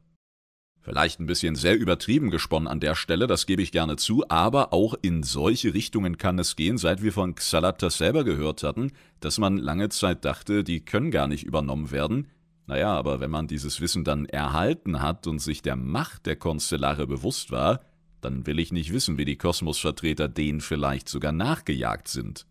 [0.83, 4.73] Vielleicht ein bisschen sehr übertrieben gesponnen an der Stelle, das gebe ich gerne zu, aber
[4.73, 9.37] auch in solche Richtungen kann es gehen, seit wir von Xalatas selber gehört hatten, dass
[9.37, 12.27] man lange Zeit dachte, die können gar nicht übernommen werden.
[12.65, 17.05] Naja, aber wenn man dieses Wissen dann erhalten hat und sich der Macht der Konstellare
[17.05, 17.81] bewusst war,
[18.21, 22.47] dann will ich nicht wissen, wie die Kosmosvertreter denen vielleicht sogar nachgejagt sind.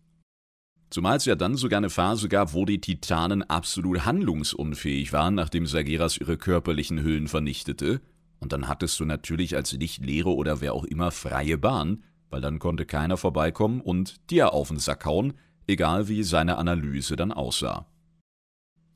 [0.91, 5.65] Zumal es ja dann sogar eine Phase gab, wo die Titanen absolut handlungsunfähig waren, nachdem
[5.65, 8.01] Sageras ihre körperlichen Hüllen vernichtete,
[8.39, 12.59] und dann hattest du natürlich als Lichtlehre oder wer auch immer freie Bahn, weil dann
[12.59, 15.33] konnte keiner vorbeikommen und dir auf den Sack hauen,
[15.67, 17.85] egal wie seine Analyse dann aussah.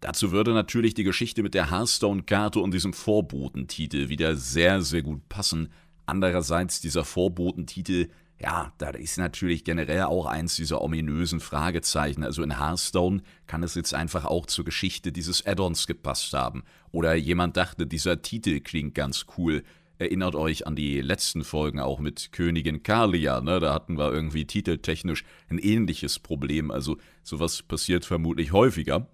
[0.01, 5.29] Dazu würde natürlich die Geschichte mit der Hearthstone-Karte und diesem Vorbotentitel wieder sehr, sehr gut
[5.29, 5.69] passen.
[6.05, 8.09] Andererseits dieser Vorbotentitel
[8.39, 12.23] ja, da ist natürlich generell auch eins dieser ominösen Fragezeichen.
[12.23, 16.63] Also in Hearthstone kann es jetzt einfach auch zur Geschichte dieses Add-ons gepasst haben.
[16.91, 19.63] Oder jemand dachte, dieser Titel klingt ganz cool.
[19.97, 23.61] Erinnert euch an die letzten Folgen auch mit Königin Kalia, ne?
[23.61, 26.69] Da hatten wir irgendwie titeltechnisch ein ähnliches Problem.
[26.69, 29.07] Also sowas passiert vermutlich häufiger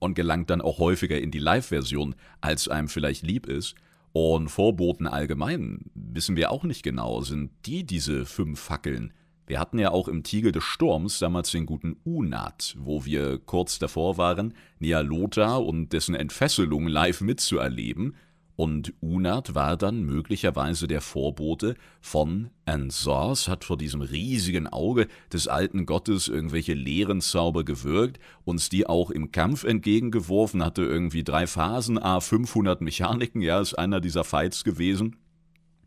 [0.00, 3.76] und gelangt dann auch häufiger in die Live-Version, als einem vielleicht lieb ist.
[4.16, 7.22] Und Vorboten allgemein wissen wir auch nicht genau.
[7.22, 9.12] Sind die diese fünf Fackeln?
[9.44, 13.80] Wir hatten ja auch im Tiegel des Sturms damals den guten Unat, wo wir kurz
[13.80, 18.14] davor waren, Nialota und dessen Entfesselung live mitzuerleben.
[18.56, 25.48] Und Unat war dann möglicherweise der Vorbote von Ansors, hat vor diesem riesigen Auge des
[25.48, 31.48] alten Gottes irgendwelche leeren Zauber gewirkt, uns die auch im Kampf entgegengeworfen, hatte irgendwie drei
[31.48, 35.16] Phasen, a 500 Mechaniken, ja, ist einer dieser Fights gewesen,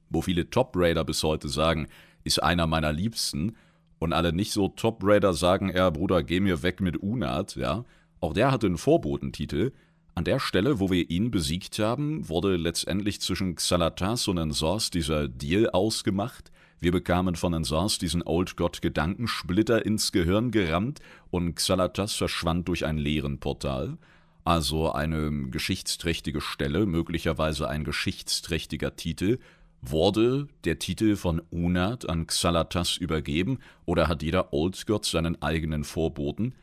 [0.09, 1.87] wo viele Top-Raider bis heute sagen,
[2.25, 3.55] ist einer meiner Liebsten,
[3.99, 7.85] und alle nicht so Top-Raider sagen, ja, Bruder, geh mir weg mit Unat, ja.
[8.19, 9.71] Auch der hatte einen Vorbotentitel,
[10.17, 15.27] an der Stelle, wo wir ihn besiegt haben, wurde letztendlich zwischen Xalatas und Ensors dieser
[15.27, 16.51] Deal ausgemacht.
[16.79, 22.83] Wir bekamen von Ensors diesen Old God Gedankensplitter ins Gehirn gerammt und Xalatas verschwand durch
[22.83, 23.99] ein leeren Portal.
[24.43, 29.37] Also eine geschichtsträchtige Stelle, möglicherweise ein geschichtsträchtiger Titel.
[29.83, 35.83] Wurde der Titel von Unat an Xalatas übergeben oder hat jeder Old God seinen eigenen
[35.83, 36.55] Vorboten?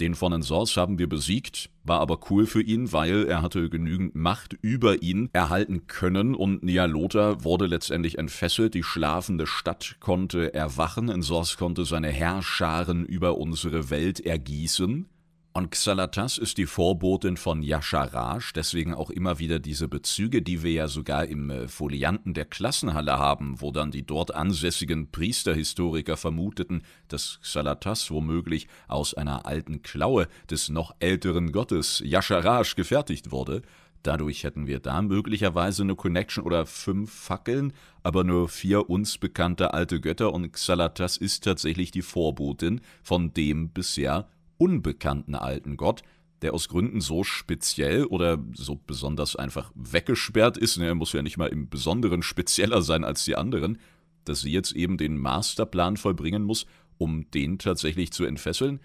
[0.00, 4.14] Den von Ensors haben wir besiegt, war aber cool für ihn, weil er hatte genügend
[4.14, 11.10] Macht über ihn erhalten können und Nialota wurde letztendlich entfesselt, die schlafende Stadt konnte erwachen,
[11.10, 15.06] Ensors konnte seine Herrscharen über unsere Welt ergießen
[15.52, 20.70] und Xalatas ist die Vorbotin von Yasharaj, deswegen auch immer wieder diese Bezüge, die wir
[20.70, 26.82] ja sogar im äh, Folianten der Klassenhalle haben, wo dann die dort ansässigen Priesterhistoriker vermuteten,
[27.08, 33.62] dass Xalatas womöglich aus einer alten Klaue des noch älteren Gottes Yasharaj gefertigt wurde.
[34.04, 37.72] Dadurch hätten wir da möglicherweise eine Connection oder fünf Fackeln,
[38.04, 43.70] aber nur vier uns bekannte alte Götter und Xalatas ist tatsächlich die Vorbotin von dem
[43.70, 44.28] bisher
[44.60, 46.02] unbekannten alten Gott,
[46.42, 51.22] der aus Gründen so speziell oder so besonders einfach weggesperrt ist, ne, er muss ja
[51.22, 53.78] nicht mal im Besonderen spezieller sein als die anderen,
[54.24, 56.66] dass sie jetzt eben den Masterplan vollbringen muss,
[56.98, 58.80] um den tatsächlich zu entfesseln?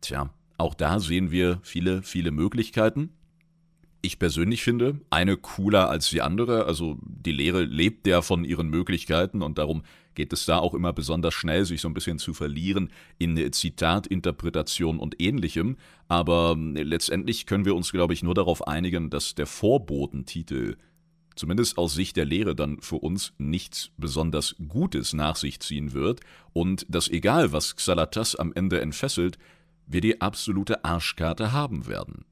[0.00, 3.10] Tja, auch da sehen wir viele, viele Möglichkeiten.
[4.02, 6.66] ich persönlich finde, eine cooler als die andere.
[6.66, 9.82] Also die Lehre lebt ja von ihren Möglichkeiten und darum
[10.14, 14.98] geht es da auch immer besonders schnell, sich so ein bisschen zu verlieren in Zitatinterpretation
[14.98, 15.76] und ähnlichem.
[16.08, 20.76] Aber ähm, letztendlich können wir uns, glaube ich, nur darauf einigen, dass der Vorbotentitel
[21.36, 26.20] zumindest aus Sicht der Lehre dann für uns nichts besonders Gutes nach sich ziehen wird
[26.52, 29.38] und dass egal was Xalatas am Ende entfesselt,
[29.86, 32.24] wir die absolute Arschkarte haben werden.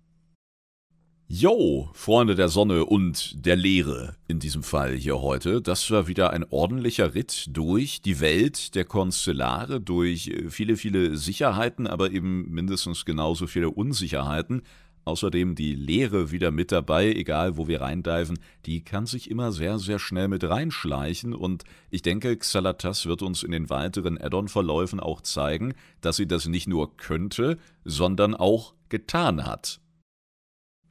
[1.29, 5.63] Yo, Freunde der Sonne und der Leere in diesem Fall hier heute.
[5.63, 11.17] Das war wieder ein ordentlicher Ritt durch die Welt der Konstellare, durch äh, viele, viele
[11.17, 14.63] Sicherheiten, aber eben mindestens genauso viele Unsicherheiten.
[15.05, 19.79] Außerdem die Leere wieder mit dabei, egal wo wir reindiven, die kann sich immer sehr,
[19.79, 25.21] sehr schnell mit reinschleichen und ich denke, Xalatas wird uns in den weiteren Addon-Verläufen auch
[25.23, 29.82] zeigen, dass sie das nicht nur könnte, sondern auch getan hat.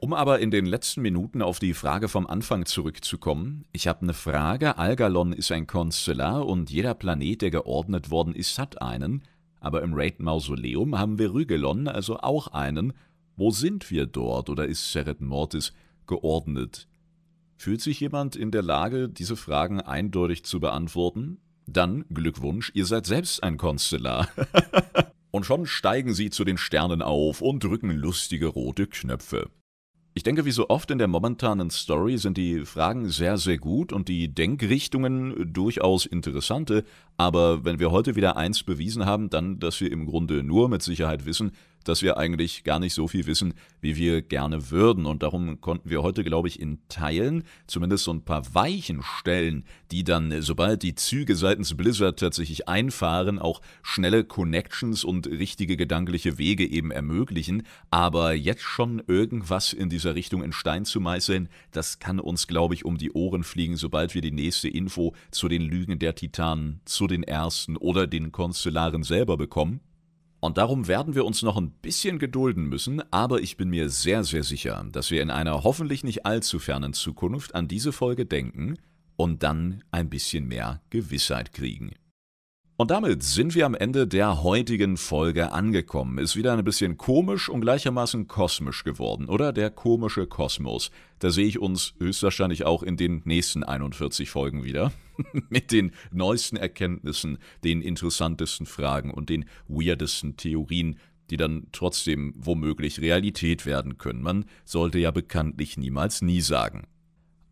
[0.04, 4.16] Um aber in den letzten Minuten auf die Frage vom Anfang zurückzukommen, ich habe eine
[4.16, 4.80] Frage.
[4.80, 9.22] Algalon ist ein Konstellar und jeder Planet, der geordnet worden ist, hat einen.
[9.60, 12.93] Aber im Raid Mausoleum haben wir Rügelon, also auch einen.
[13.36, 15.72] Wo sind wir dort oder ist Seret Mortis
[16.08, 16.88] geordnet?
[17.56, 21.38] Fühlt sich jemand in der Lage, diese Fragen eindeutig zu beantworten?
[21.68, 24.28] Dann Glückwunsch, ihr seid selbst ein Konstellar.
[25.30, 29.52] und schon steigen sie zu den Sternen auf und drücken lustige rote Knöpfe.
[30.14, 33.93] Ich denke, wie so oft in der momentanen Story sind die Fragen sehr, sehr gut
[33.93, 36.84] und die Denkrichtungen durchaus interessante,
[37.16, 40.82] aber wenn wir heute wieder eins bewiesen haben, dann, dass wir im Grunde nur mit
[40.82, 41.53] Sicherheit wissen,
[41.84, 45.05] dass wir eigentlich gar nicht so viel wissen, wie wir gerne würden.
[45.05, 49.65] Und darum konnten wir heute, glaube ich, in Teilen zumindest so ein paar Weichen stellen,
[49.91, 56.38] die dann, sobald die Züge seitens Blizzard tatsächlich einfahren, auch schnelle Connections und richtige gedankliche
[56.38, 57.63] Wege eben ermöglichen.
[57.89, 62.73] Aber jetzt schon irgendwas in dieser Richtung in Stein zu meißeln, das kann uns, glaube
[62.73, 66.82] ich, um die Ohren fliegen, sobald wir die nächste Info zu den Lügen der Titanen,
[66.86, 69.82] zu den Ersten oder den Konstellaren selber bekommen.
[70.42, 74.24] Und darum werden wir uns noch ein bisschen gedulden müssen, aber ich bin mir sehr,
[74.24, 78.78] sehr sicher, dass wir in einer hoffentlich nicht allzu fernen Zukunft an diese Folge denken
[79.16, 81.92] und dann ein bisschen mehr Gewissheit kriegen.
[82.82, 86.17] Und damit sind wir am Ende der heutigen Folge angekommen.
[86.17, 89.53] Ist wieder ein bisschen komisch und gleichermaßen kosmisch geworden, oder?
[89.53, 90.89] Der komische Kosmos.
[91.19, 94.91] Da sehe ich uns höchstwahrscheinlich auch in den nächsten 41 Folgen wieder.
[95.49, 100.97] Mit den neuesten Erkenntnissen, den interessantesten Fragen und den weirdesten Theorien,
[101.29, 104.23] die dann trotzdem womöglich Realität werden können.
[104.23, 106.88] Man sollte ja bekanntlich niemals nie sagen.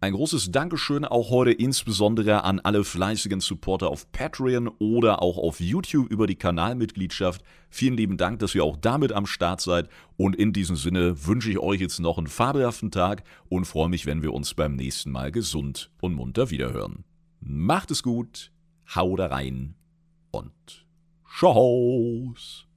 [0.02, 5.60] Ein großes Dankeschön auch heute insbesondere an alle fleißigen Supporter auf Patreon oder auch auf
[5.60, 7.44] YouTube über die Kanalmitgliedschaft.
[7.70, 9.90] Vielen lieben Dank, dass ihr auch damit am Start seid.
[10.16, 14.06] Und in diesem Sinne wünsche ich euch jetzt noch einen fabelhaften Tag und freue mich,
[14.06, 17.04] wenn wir uns beim nächsten Mal gesund und munter wiederhören.
[17.42, 18.54] Macht es gut,
[18.96, 19.76] haut rein
[20.32, 20.88] und
[21.30, 22.69] Tschau's.